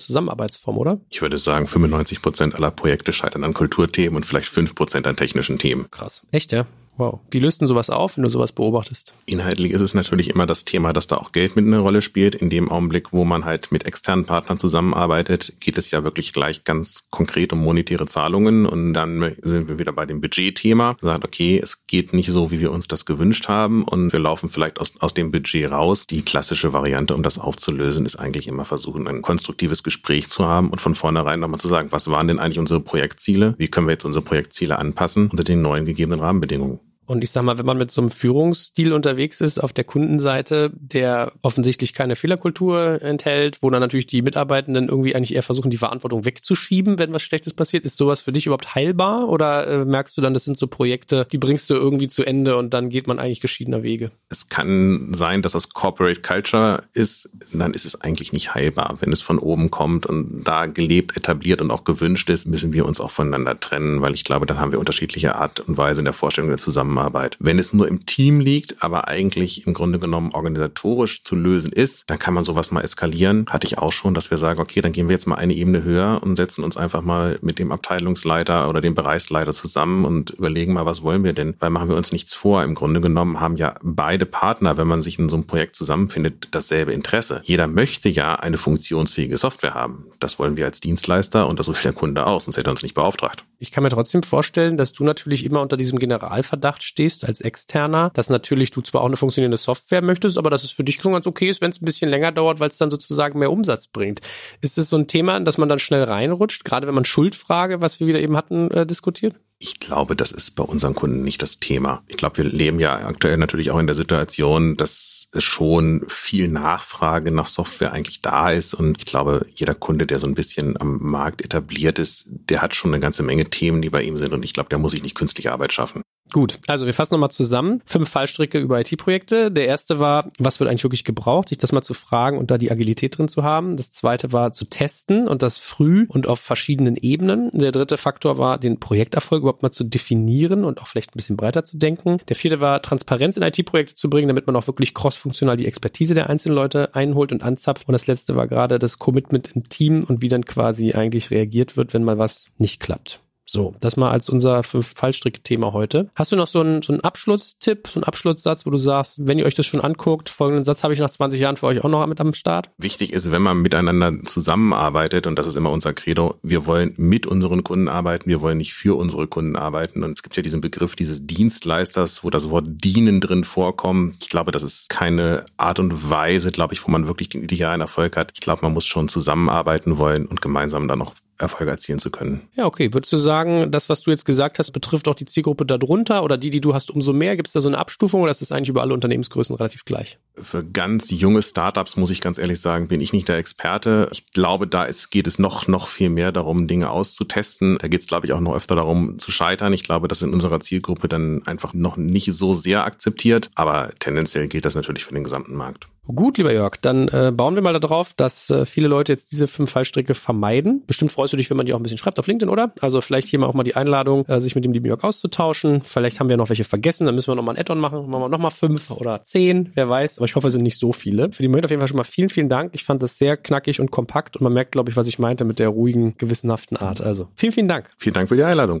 Zusammenarbeitsform, 0.00 0.78
oder? 0.78 1.00
Ich 1.10 1.22
würde 1.22 1.38
sagen, 1.38 1.66
95 1.66 2.22
Prozent 2.22 2.54
aller 2.54 2.70
Projekte 2.70 3.12
scheitern 3.12 3.44
an 3.44 3.54
Kulturthemen 3.54 4.16
und 4.16 4.26
vielleicht 4.26 4.48
5 4.48 4.74
Prozent 4.74 5.06
an 5.06 5.16
technischen 5.16 5.58
Themen. 5.58 5.86
Krass. 5.90 6.22
Echt, 6.30 6.52
ja? 6.52 6.66
Wow. 6.96 7.20
Wie 7.30 7.40
löst 7.40 7.60
denn 7.60 7.66
sowas 7.66 7.90
auf, 7.90 8.16
wenn 8.16 8.24
du 8.24 8.30
sowas 8.30 8.52
beobachtest? 8.52 9.14
Inhaltlich 9.26 9.72
ist 9.72 9.80
es 9.80 9.94
natürlich 9.94 10.30
immer 10.30 10.46
das 10.46 10.64
Thema, 10.64 10.92
dass 10.92 11.08
da 11.08 11.16
auch 11.16 11.32
Geld 11.32 11.56
mit 11.56 11.66
eine 11.66 11.78
Rolle 11.78 12.02
spielt. 12.02 12.36
In 12.36 12.50
dem 12.50 12.70
Augenblick, 12.70 13.12
wo 13.12 13.24
man 13.24 13.44
halt 13.44 13.72
mit 13.72 13.84
externen 13.84 14.26
Partnern 14.26 14.58
zusammenarbeitet, 14.58 15.54
geht 15.60 15.76
es 15.76 15.90
ja 15.90 16.04
wirklich 16.04 16.32
gleich 16.32 16.62
ganz 16.62 17.08
konkret 17.10 17.52
um 17.52 17.60
monetäre 17.64 18.06
Zahlungen. 18.06 18.66
Und 18.66 18.92
dann 18.94 19.34
sind 19.42 19.68
wir 19.68 19.78
wieder 19.78 19.92
bei 19.92 20.06
dem 20.06 20.20
Budgetthema. 20.20 20.96
Sagt, 21.00 21.24
okay, 21.24 21.60
es 21.60 21.86
geht 21.86 22.12
nicht 22.12 22.30
so, 22.30 22.52
wie 22.52 22.60
wir 22.60 22.70
uns 22.70 22.86
das 22.86 23.06
gewünscht 23.06 23.48
haben. 23.48 23.82
Und 23.82 24.12
wir 24.12 24.20
laufen 24.20 24.48
vielleicht 24.48 24.80
aus, 24.80 24.92
aus 25.00 25.14
dem 25.14 25.32
Budget 25.32 25.72
raus. 25.72 26.06
Die 26.06 26.22
klassische 26.22 26.72
Variante, 26.72 27.14
um 27.14 27.24
das 27.24 27.40
aufzulösen, 27.40 28.06
ist 28.06 28.16
eigentlich 28.16 28.46
immer 28.46 28.64
versuchen, 28.64 29.08
ein 29.08 29.22
konstruktives 29.22 29.82
Gespräch 29.82 30.28
zu 30.28 30.46
haben 30.46 30.70
und 30.70 30.80
von 30.80 30.94
vornherein 30.94 31.40
nochmal 31.40 31.58
zu 31.58 31.68
sagen, 31.68 31.88
was 31.90 32.08
waren 32.08 32.28
denn 32.28 32.38
eigentlich 32.38 32.60
unsere 32.60 32.80
Projektziele? 32.80 33.54
Wie 33.58 33.68
können 33.68 33.88
wir 33.88 33.92
jetzt 33.92 34.04
unsere 34.04 34.24
Projektziele 34.24 34.78
anpassen 34.78 35.28
unter 35.28 35.42
den 35.42 35.60
neuen 35.60 35.86
gegebenen 35.86 36.20
Rahmenbedingungen? 36.20 36.83
Und 37.06 37.22
ich 37.22 37.30
sag 37.30 37.42
mal, 37.42 37.58
wenn 37.58 37.66
man 37.66 37.76
mit 37.76 37.90
so 37.90 38.00
einem 38.00 38.10
Führungsstil 38.10 38.92
unterwegs 38.92 39.40
ist 39.40 39.58
auf 39.62 39.72
der 39.72 39.84
Kundenseite, 39.84 40.72
der 40.74 41.32
offensichtlich 41.42 41.92
keine 41.92 42.16
Fehlerkultur 42.16 43.02
enthält, 43.02 43.58
wo 43.60 43.70
dann 43.70 43.80
natürlich 43.80 44.06
die 44.06 44.22
Mitarbeitenden 44.22 44.88
irgendwie 44.88 45.14
eigentlich 45.14 45.34
eher 45.34 45.42
versuchen, 45.42 45.70
die 45.70 45.76
Verantwortung 45.76 46.24
wegzuschieben, 46.24 46.98
wenn 46.98 47.12
was 47.12 47.22
Schlechtes 47.22 47.52
passiert, 47.52 47.84
ist 47.84 47.98
sowas 47.98 48.22
für 48.22 48.32
dich 48.32 48.46
überhaupt 48.46 48.74
heilbar? 48.74 49.28
Oder 49.28 49.66
äh, 49.66 49.84
merkst 49.84 50.16
du 50.16 50.22
dann, 50.22 50.32
das 50.32 50.44
sind 50.44 50.56
so 50.56 50.66
Projekte, 50.66 51.26
die 51.30 51.38
bringst 51.38 51.68
du 51.68 51.74
irgendwie 51.74 52.08
zu 52.08 52.24
Ende 52.24 52.56
und 52.56 52.72
dann 52.72 52.88
geht 52.88 53.06
man 53.06 53.18
eigentlich 53.18 53.40
geschiedener 53.40 53.82
Wege? 53.82 54.10
Es 54.30 54.48
kann 54.48 55.12
sein, 55.12 55.42
dass 55.42 55.52
das 55.52 55.70
Corporate 55.70 56.22
Culture 56.22 56.84
ist, 56.94 57.28
dann 57.52 57.74
ist 57.74 57.84
es 57.84 58.00
eigentlich 58.00 58.32
nicht 58.32 58.54
heilbar. 58.54 58.96
Wenn 59.00 59.12
es 59.12 59.20
von 59.20 59.38
oben 59.38 59.70
kommt 59.70 60.06
und 60.06 60.44
da 60.44 60.66
gelebt, 60.66 61.16
etabliert 61.16 61.60
und 61.60 61.70
auch 61.70 61.84
gewünscht 61.84 62.30
ist, 62.30 62.46
müssen 62.46 62.72
wir 62.72 62.86
uns 62.86 63.00
auch 63.00 63.10
voneinander 63.10 63.60
trennen, 63.60 64.00
weil 64.00 64.14
ich 64.14 64.24
glaube, 64.24 64.46
dann 64.46 64.58
haben 64.58 64.72
wir 64.72 64.78
unterschiedliche 64.78 65.34
Art 65.36 65.60
und 65.60 65.76
Weise 65.76 66.00
in 66.00 66.06
der 66.06 66.14
Vorstellung 66.14 66.48
der 66.48 66.58
Zusammenarbeit 66.58 66.93
Zusammenarbeit. 66.94 67.36
Wenn 67.40 67.58
es 67.58 67.74
nur 67.74 67.88
im 67.88 68.06
Team 68.06 68.40
liegt, 68.40 68.82
aber 68.82 69.08
eigentlich 69.08 69.66
im 69.66 69.74
Grunde 69.74 69.98
genommen 69.98 70.32
organisatorisch 70.32 71.24
zu 71.24 71.34
lösen 71.34 71.72
ist, 71.72 72.08
dann 72.08 72.18
kann 72.18 72.34
man 72.34 72.44
sowas 72.44 72.70
mal 72.70 72.82
eskalieren. 72.82 73.46
Hatte 73.48 73.66
ich 73.66 73.78
auch 73.78 73.92
schon, 73.92 74.14
dass 74.14 74.30
wir 74.30 74.38
sagen, 74.38 74.60
okay, 74.60 74.80
dann 74.80 74.92
gehen 74.92 75.08
wir 75.08 75.14
jetzt 75.14 75.26
mal 75.26 75.36
eine 75.36 75.54
Ebene 75.54 75.82
höher 75.82 76.20
und 76.22 76.36
setzen 76.36 76.64
uns 76.64 76.76
einfach 76.76 77.02
mal 77.02 77.38
mit 77.42 77.58
dem 77.58 77.72
Abteilungsleiter 77.72 78.68
oder 78.68 78.80
dem 78.80 78.94
Bereichsleiter 78.94 79.52
zusammen 79.52 80.04
und 80.04 80.30
überlegen 80.30 80.72
mal, 80.72 80.86
was 80.86 81.02
wollen 81.02 81.24
wir 81.24 81.32
denn? 81.32 81.54
Weil 81.58 81.70
machen 81.70 81.88
wir 81.88 81.96
uns 81.96 82.12
nichts 82.12 82.34
vor. 82.34 82.62
Im 82.62 82.74
Grunde 82.74 83.00
genommen 83.00 83.40
haben 83.40 83.56
ja 83.56 83.74
beide 83.82 84.26
Partner, 84.26 84.76
wenn 84.76 84.86
man 84.86 85.02
sich 85.02 85.18
in 85.18 85.28
so 85.28 85.36
einem 85.36 85.46
Projekt 85.46 85.76
zusammenfindet, 85.76 86.48
dasselbe 86.52 86.92
Interesse. 86.92 87.40
Jeder 87.44 87.66
möchte 87.66 88.08
ja 88.08 88.36
eine 88.36 88.58
funktionsfähige 88.58 89.36
Software 89.36 89.74
haben. 89.74 90.06
Das 90.20 90.38
wollen 90.38 90.56
wir 90.56 90.66
als 90.66 90.80
Dienstleister 90.80 91.48
und 91.48 91.58
das 91.58 91.68
will 91.68 91.74
der 91.84 91.92
Kunde 91.92 92.26
auch, 92.26 92.40
sonst 92.40 92.56
hätte 92.56 92.70
er 92.70 92.72
uns 92.72 92.82
nicht 92.82 92.94
beauftragt. 92.94 93.44
Ich 93.58 93.72
kann 93.72 93.82
mir 93.82 93.90
trotzdem 93.90 94.22
vorstellen, 94.22 94.76
dass 94.76 94.92
du 94.92 95.04
natürlich 95.04 95.44
immer 95.44 95.60
unter 95.60 95.76
diesem 95.76 95.98
Generalverdacht 95.98 96.82
stehst 96.84 97.24
als 97.24 97.40
Externer, 97.40 98.10
dass 98.10 98.28
natürlich 98.28 98.70
du 98.70 98.82
zwar 98.82 99.00
auch 99.00 99.06
eine 99.06 99.16
funktionierende 99.16 99.56
Software 99.56 100.02
möchtest, 100.02 100.36
aber 100.36 100.50
dass 100.50 100.64
es 100.64 100.70
für 100.70 100.84
dich 100.84 100.96
schon 100.96 101.12
ganz 101.12 101.26
okay 101.26 101.48
ist, 101.48 101.62
wenn 101.62 101.70
es 101.70 101.80
ein 101.80 101.86
bisschen 101.86 102.10
länger 102.10 102.30
dauert, 102.30 102.60
weil 102.60 102.68
es 102.68 102.76
dann 102.76 102.90
sozusagen 102.90 103.38
mehr 103.38 103.50
Umsatz 103.50 103.86
bringt. 103.86 104.20
Ist 104.60 104.76
es 104.76 104.90
so 104.90 104.98
ein 104.98 105.06
Thema, 105.06 105.40
dass 105.40 105.56
man 105.56 105.68
dann 105.68 105.78
schnell 105.78 106.04
reinrutscht, 106.04 106.64
gerade 106.64 106.86
wenn 106.86 106.94
man 106.94 107.06
Schuldfrage, 107.06 107.80
was 107.80 108.00
wir 108.00 108.06
wieder 108.06 108.20
eben 108.20 108.36
hatten, 108.36 108.70
äh, 108.70 108.86
diskutiert? 108.86 109.34
Ich 109.58 109.80
glaube, 109.80 110.14
das 110.14 110.32
ist 110.32 110.50
bei 110.50 110.64
unseren 110.64 110.94
Kunden 110.94 111.22
nicht 111.22 111.40
das 111.40 111.58
Thema. 111.58 112.02
Ich 112.08 112.18
glaube, 112.18 112.38
wir 112.38 112.44
leben 112.44 112.80
ja 112.80 112.96
aktuell 113.06 113.38
natürlich 113.38 113.70
auch 113.70 113.78
in 113.78 113.86
der 113.86 113.94
Situation, 113.94 114.76
dass 114.76 115.28
es 115.32 115.44
schon 115.44 116.04
viel 116.08 116.48
Nachfrage 116.48 117.30
nach 117.30 117.46
Software 117.46 117.92
eigentlich 117.92 118.20
da 118.20 118.50
ist. 118.50 118.74
Und 118.74 118.98
ich 118.98 119.06
glaube, 119.06 119.46
jeder 119.54 119.74
Kunde, 119.74 120.06
der 120.06 120.18
so 120.18 120.26
ein 120.26 120.34
bisschen 120.34 120.78
am 120.78 120.98
Markt 121.00 121.40
etabliert 121.40 121.98
ist, 121.98 122.26
der 122.28 122.60
hat 122.60 122.74
schon 122.74 122.92
eine 122.92 123.00
ganze 123.00 123.22
Menge 123.22 123.48
Themen, 123.48 123.80
die 123.80 123.90
bei 123.90 124.02
ihm 124.02 124.18
sind. 124.18 124.34
Und 124.34 124.44
ich 124.44 124.52
glaube, 124.52 124.68
der 124.68 124.78
muss 124.78 124.92
sich 124.92 125.02
nicht 125.02 125.16
künstliche 125.16 125.52
Arbeit 125.52 125.72
schaffen. 125.72 126.02
Gut, 126.34 126.58
also 126.66 126.84
wir 126.84 126.92
fassen 126.92 127.14
nochmal 127.14 127.30
zusammen. 127.30 127.80
Fünf 127.84 128.08
Fallstricke 128.08 128.58
über 128.58 128.80
IT-Projekte. 128.80 129.52
Der 129.52 129.68
erste 129.68 130.00
war, 130.00 130.28
was 130.40 130.58
wird 130.58 130.68
eigentlich 130.68 130.82
wirklich 130.82 131.04
gebraucht, 131.04 131.50
sich 131.50 131.58
das 131.58 131.70
mal 131.70 131.80
zu 131.80 131.94
fragen 131.94 132.38
und 132.38 132.50
da 132.50 132.58
die 132.58 132.72
Agilität 132.72 133.16
drin 133.16 133.28
zu 133.28 133.44
haben. 133.44 133.76
Das 133.76 133.92
zweite 133.92 134.32
war 134.32 134.50
zu 134.50 134.64
testen 134.64 135.28
und 135.28 135.42
das 135.42 135.58
früh 135.58 136.06
und 136.08 136.26
auf 136.26 136.40
verschiedenen 136.40 136.96
Ebenen. 136.96 137.52
Der 137.52 137.70
dritte 137.70 137.96
Faktor 137.96 138.36
war, 138.36 138.58
den 138.58 138.80
Projekterfolg 138.80 139.42
überhaupt 139.42 139.62
mal 139.62 139.70
zu 139.70 139.84
definieren 139.84 140.64
und 140.64 140.82
auch 140.82 140.88
vielleicht 140.88 141.10
ein 141.10 141.18
bisschen 141.18 141.36
breiter 141.36 141.62
zu 141.62 141.76
denken. 141.76 142.18
Der 142.26 142.34
vierte 142.34 142.60
war, 142.60 142.82
Transparenz 142.82 143.36
in 143.36 143.44
IT-Projekte 143.44 143.94
zu 143.94 144.10
bringen, 144.10 144.26
damit 144.26 144.48
man 144.48 144.56
auch 144.56 144.66
wirklich 144.66 144.92
crossfunktional 144.92 145.56
die 145.56 145.66
Expertise 145.66 146.14
der 146.14 146.28
einzelnen 146.28 146.56
Leute 146.56 146.96
einholt 146.96 147.30
und 147.30 147.44
anzapft. 147.44 147.86
Und 147.86 147.92
das 147.92 148.08
letzte 148.08 148.34
war 148.34 148.48
gerade 148.48 148.80
das 148.80 148.98
Commitment 148.98 149.54
im 149.54 149.62
Team 149.68 150.02
und 150.02 150.20
wie 150.20 150.28
dann 150.28 150.44
quasi 150.44 150.94
eigentlich 150.94 151.30
reagiert 151.30 151.76
wird, 151.76 151.94
wenn 151.94 152.02
mal 152.02 152.18
was 152.18 152.46
nicht 152.58 152.80
klappt. 152.80 153.20
So, 153.46 153.74
das 153.80 153.96
mal 153.96 154.10
als 154.10 154.28
unser 154.28 154.62
Fallstrick-Thema 154.62 155.72
heute. 155.72 156.10
Hast 156.14 156.32
du 156.32 156.36
noch 156.36 156.46
so 156.46 156.60
einen, 156.60 156.82
so 156.82 156.92
einen 156.92 157.00
Abschlusstipp, 157.02 157.88
so 157.88 158.00
einen 158.00 158.04
Abschlusssatz, 158.04 158.64
wo 158.64 158.70
du 158.70 158.78
sagst, 158.78 159.26
wenn 159.26 159.38
ihr 159.38 159.46
euch 159.46 159.54
das 159.54 159.66
schon 159.66 159.80
anguckt, 159.80 160.30
folgenden 160.30 160.64
Satz 160.64 160.82
habe 160.82 160.94
ich 160.94 161.00
nach 161.00 161.10
20 161.10 161.40
Jahren 161.40 161.56
für 161.56 161.66
euch 161.66 161.84
auch 161.84 161.88
noch 161.88 162.06
mit 162.06 162.20
am 162.20 162.32
Start? 162.32 162.70
Wichtig 162.78 163.12
ist, 163.12 163.30
wenn 163.30 163.42
man 163.42 163.58
miteinander 163.58 164.24
zusammenarbeitet, 164.24 165.26
und 165.26 165.38
das 165.38 165.46
ist 165.46 165.56
immer 165.56 165.70
unser 165.70 165.92
Credo, 165.92 166.36
wir 166.42 166.66
wollen 166.66 166.94
mit 166.96 167.26
unseren 167.26 167.64
Kunden 167.64 167.88
arbeiten, 167.88 168.28
wir 168.28 168.40
wollen 168.40 168.58
nicht 168.58 168.74
für 168.74 168.96
unsere 168.96 169.26
Kunden 169.26 169.56
arbeiten. 169.56 170.02
Und 170.02 170.16
es 170.16 170.22
gibt 170.22 170.36
ja 170.36 170.42
diesen 170.42 170.60
Begriff 170.60 170.96
dieses 170.96 171.26
Dienstleisters, 171.26 172.24
wo 172.24 172.30
das 172.30 172.50
Wort 172.50 172.66
dienen 172.66 173.20
drin 173.20 173.44
vorkommt. 173.44 174.16
Ich 174.20 174.30
glaube, 174.30 174.52
das 174.52 174.62
ist 174.62 174.88
keine 174.88 175.44
Art 175.56 175.78
und 175.78 176.10
Weise, 176.10 176.50
glaube 176.50 176.74
ich, 176.74 176.86
wo 176.86 176.90
man 176.90 177.08
wirklich 177.08 177.28
den 177.28 177.44
idealen 177.44 177.80
Erfolg 177.80 178.16
hat. 178.16 178.30
Ich 178.34 178.40
glaube, 178.40 178.62
man 178.62 178.72
muss 178.72 178.86
schon 178.86 179.08
zusammenarbeiten 179.08 179.98
wollen 179.98 180.26
und 180.26 180.40
gemeinsam 180.40 180.88
dann 180.88 181.02
auch 181.02 181.14
Erfolge 181.38 181.70
erzielen 181.70 181.98
zu 181.98 182.10
können. 182.10 182.48
Ja, 182.54 182.66
okay. 182.66 182.92
Würdest 182.92 183.12
du 183.12 183.16
sagen, 183.16 183.70
das, 183.70 183.88
was 183.88 184.02
du 184.02 184.10
jetzt 184.10 184.24
gesagt 184.24 184.58
hast, 184.58 184.70
betrifft 184.70 185.08
auch 185.08 185.14
die 185.14 185.24
Zielgruppe 185.24 185.66
darunter 185.66 186.22
oder 186.22 186.36
die, 186.36 186.50
die 186.50 186.60
du 186.60 186.74
hast, 186.74 186.90
umso 186.90 187.12
mehr? 187.12 187.36
Gibt 187.36 187.48
es 187.48 187.52
da 187.54 187.60
so 187.60 187.68
eine 187.68 187.78
Abstufung 187.78 188.22
oder 188.22 188.30
ist 188.30 188.40
das 188.40 188.52
eigentlich 188.52 188.68
über 188.68 188.82
alle 188.82 188.94
Unternehmensgrößen 188.94 189.54
relativ 189.56 189.84
gleich? 189.84 190.18
Für 190.36 190.64
ganz 190.64 191.10
junge 191.10 191.42
Startups, 191.42 191.96
muss 191.96 192.10
ich 192.10 192.20
ganz 192.20 192.38
ehrlich 192.38 192.60
sagen, 192.60 192.88
bin 192.88 193.00
ich 193.00 193.12
nicht 193.12 193.28
der 193.28 193.38
Experte. 193.38 194.08
Ich 194.12 194.30
glaube, 194.32 194.66
da 194.66 194.84
ist, 194.84 195.10
geht 195.10 195.26
es 195.26 195.38
noch, 195.38 195.66
noch 195.66 195.88
viel 195.88 196.10
mehr 196.10 196.32
darum, 196.32 196.66
Dinge 196.66 196.90
auszutesten. 196.90 197.78
Da 197.80 197.88
geht 197.88 198.00
es, 198.00 198.06
glaube 198.06 198.26
ich, 198.26 198.32
auch 198.32 198.40
noch 198.40 198.54
öfter 198.54 198.76
darum, 198.76 199.18
zu 199.18 199.30
scheitern. 199.30 199.72
Ich 199.72 199.82
glaube, 199.82 200.08
das 200.08 200.18
ist 200.18 200.28
in 200.28 200.34
unserer 200.34 200.60
Zielgruppe 200.60 201.08
dann 201.08 201.42
einfach 201.46 201.74
noch 201.74 201.96
nicht 201.96 202.32
so 202.32 202.54
sehr 202.54 202.84
akzeptiert. 202.84 203.50
Aber 203.54 203.92
tendenziell 203.98 204.48
gilt 204.48 204.64
das 204.64 204.74
natürlich 204.74 205.04
für 205.04 205.14
den 205.14 205.24
gesamten 205.24 205.54
Markt. 205.54 205.88
Gut, 206.06 206.36
lieber 206.36 206.52
Jörg, 206.52 206.76
dann 206.82 207.08
äh, 207.08 207.32
bauen 207.34 207.54
wir 207.54 207.62
mal 207.62 207.78
darauf, 207.80 208.12
dass 208.12 208.50
äh, 208.50 208.66
viele 208.66 208.88
Leute 208.88 209.12
jetzt 209.12 209.32
diese 209.32 209.46
fünf 209.46 209.70
Fallstricke 209.70 210.14
vermeiden. 210.14 210.82
Bestimmt 210.86 211.10
freust 211.10 211.32
du 211.32 211.38
dich, 211.38 211.48
wenn 211.48 211.56
man 211.56 211.64
die 211.64 211.72
auch 211.72 211.78
ein 211.78 211.82
bisschen 211.82 211.96
schreibt 211.96 212.18
auf 212.18 212.26
LinkedIn, 212.26 212.50
oder? 212.50 212.72
Also 212.80 213.00
vielleicht 213.00 213.28
hier 213.28 213.38
mal 213.38 213.46
auch 213.46 213.54
mal 213.54 213.62
die 213.62 213.74
Einladung, 213.74 214.26
äh, 214.26 214.38
sich 214.38 214.54
mit 214.54 214.66
dem 214.66 214.72
lieben 214.74 214.84
Jörg 214.84 215.02
auszutauschen. 215.02 215.82
Vielleicht 215.82 216.20
haben 216.20 216.28
wir 216.28 216.36
noch 216.36 216.50
welche 216.50 216.64
vergessen, 216.64 217.06
dann 217.06 217.14
müssen 217.14 217.28
wir 217.28 217.36
noch 217.36 217.42
mal 217.42 217.52
ein 217.52 217.58
Add-on 217.58 217.80
machen. 217.80 218.10
Machen 218.10 218.22
wir 218.22 218.28
noch 218.28 218.38
mal 218.38 218.50
fünf 218.50 218.90
oder 218.90 219.22
zehn, 219.22 219.70
wer 219.74 219.88
weiß. 219.88 220.18
Aber 220.18 220.26
ich 220.26 220.36
hoffe, 220.36 220.48
es 220.48 220.52
sind 220.52 220.62
nicht 220.62 220.78
so 220.78 220.92
viele. 220.92 221.32
Für 221.32 221.42
die 221.42 221.48
Moment 221.48 221.64
auf 221.64 221.70
jeden 221.70 221.80
Fall 221.80 221.88
schon 221.88 221.96
mal 221.96 222.04
vielen, 222.04 222.28
vielen 222.28 222.50
Dank. 222.50 222.72
Ich 222.74 222.84
fand 222.84 223.02
das 223.02 223.16
sehr 223.16 223.38
knackig 223.38 223.80
und 223.80 223.90
kompakt 223.90 224.36
und 224.36 224.42
man 224.42 224.52
merkt, 224.52 224.72
glaube 224.72 224.90
ich, 224.90 224.96
was 224.96 225.06
ich 225.06 225.18
meinte 225.18 225.46
mit 225.46 225.58
der 225.58 225.70
ruhigen, 225.70 226.16
gewissenhaften 226.18 226.76
Art. 226.76 227.00
Also 227.00 227.28
vielen, 227.34 227.52
vielen 227.52 227.68
Dank. 227.68 227.88
Vielen 227.96 228.14
Dank 228.14 228.28
für 228.28 228.36
die 228.36 228.44
Einladung. 228.44 228.80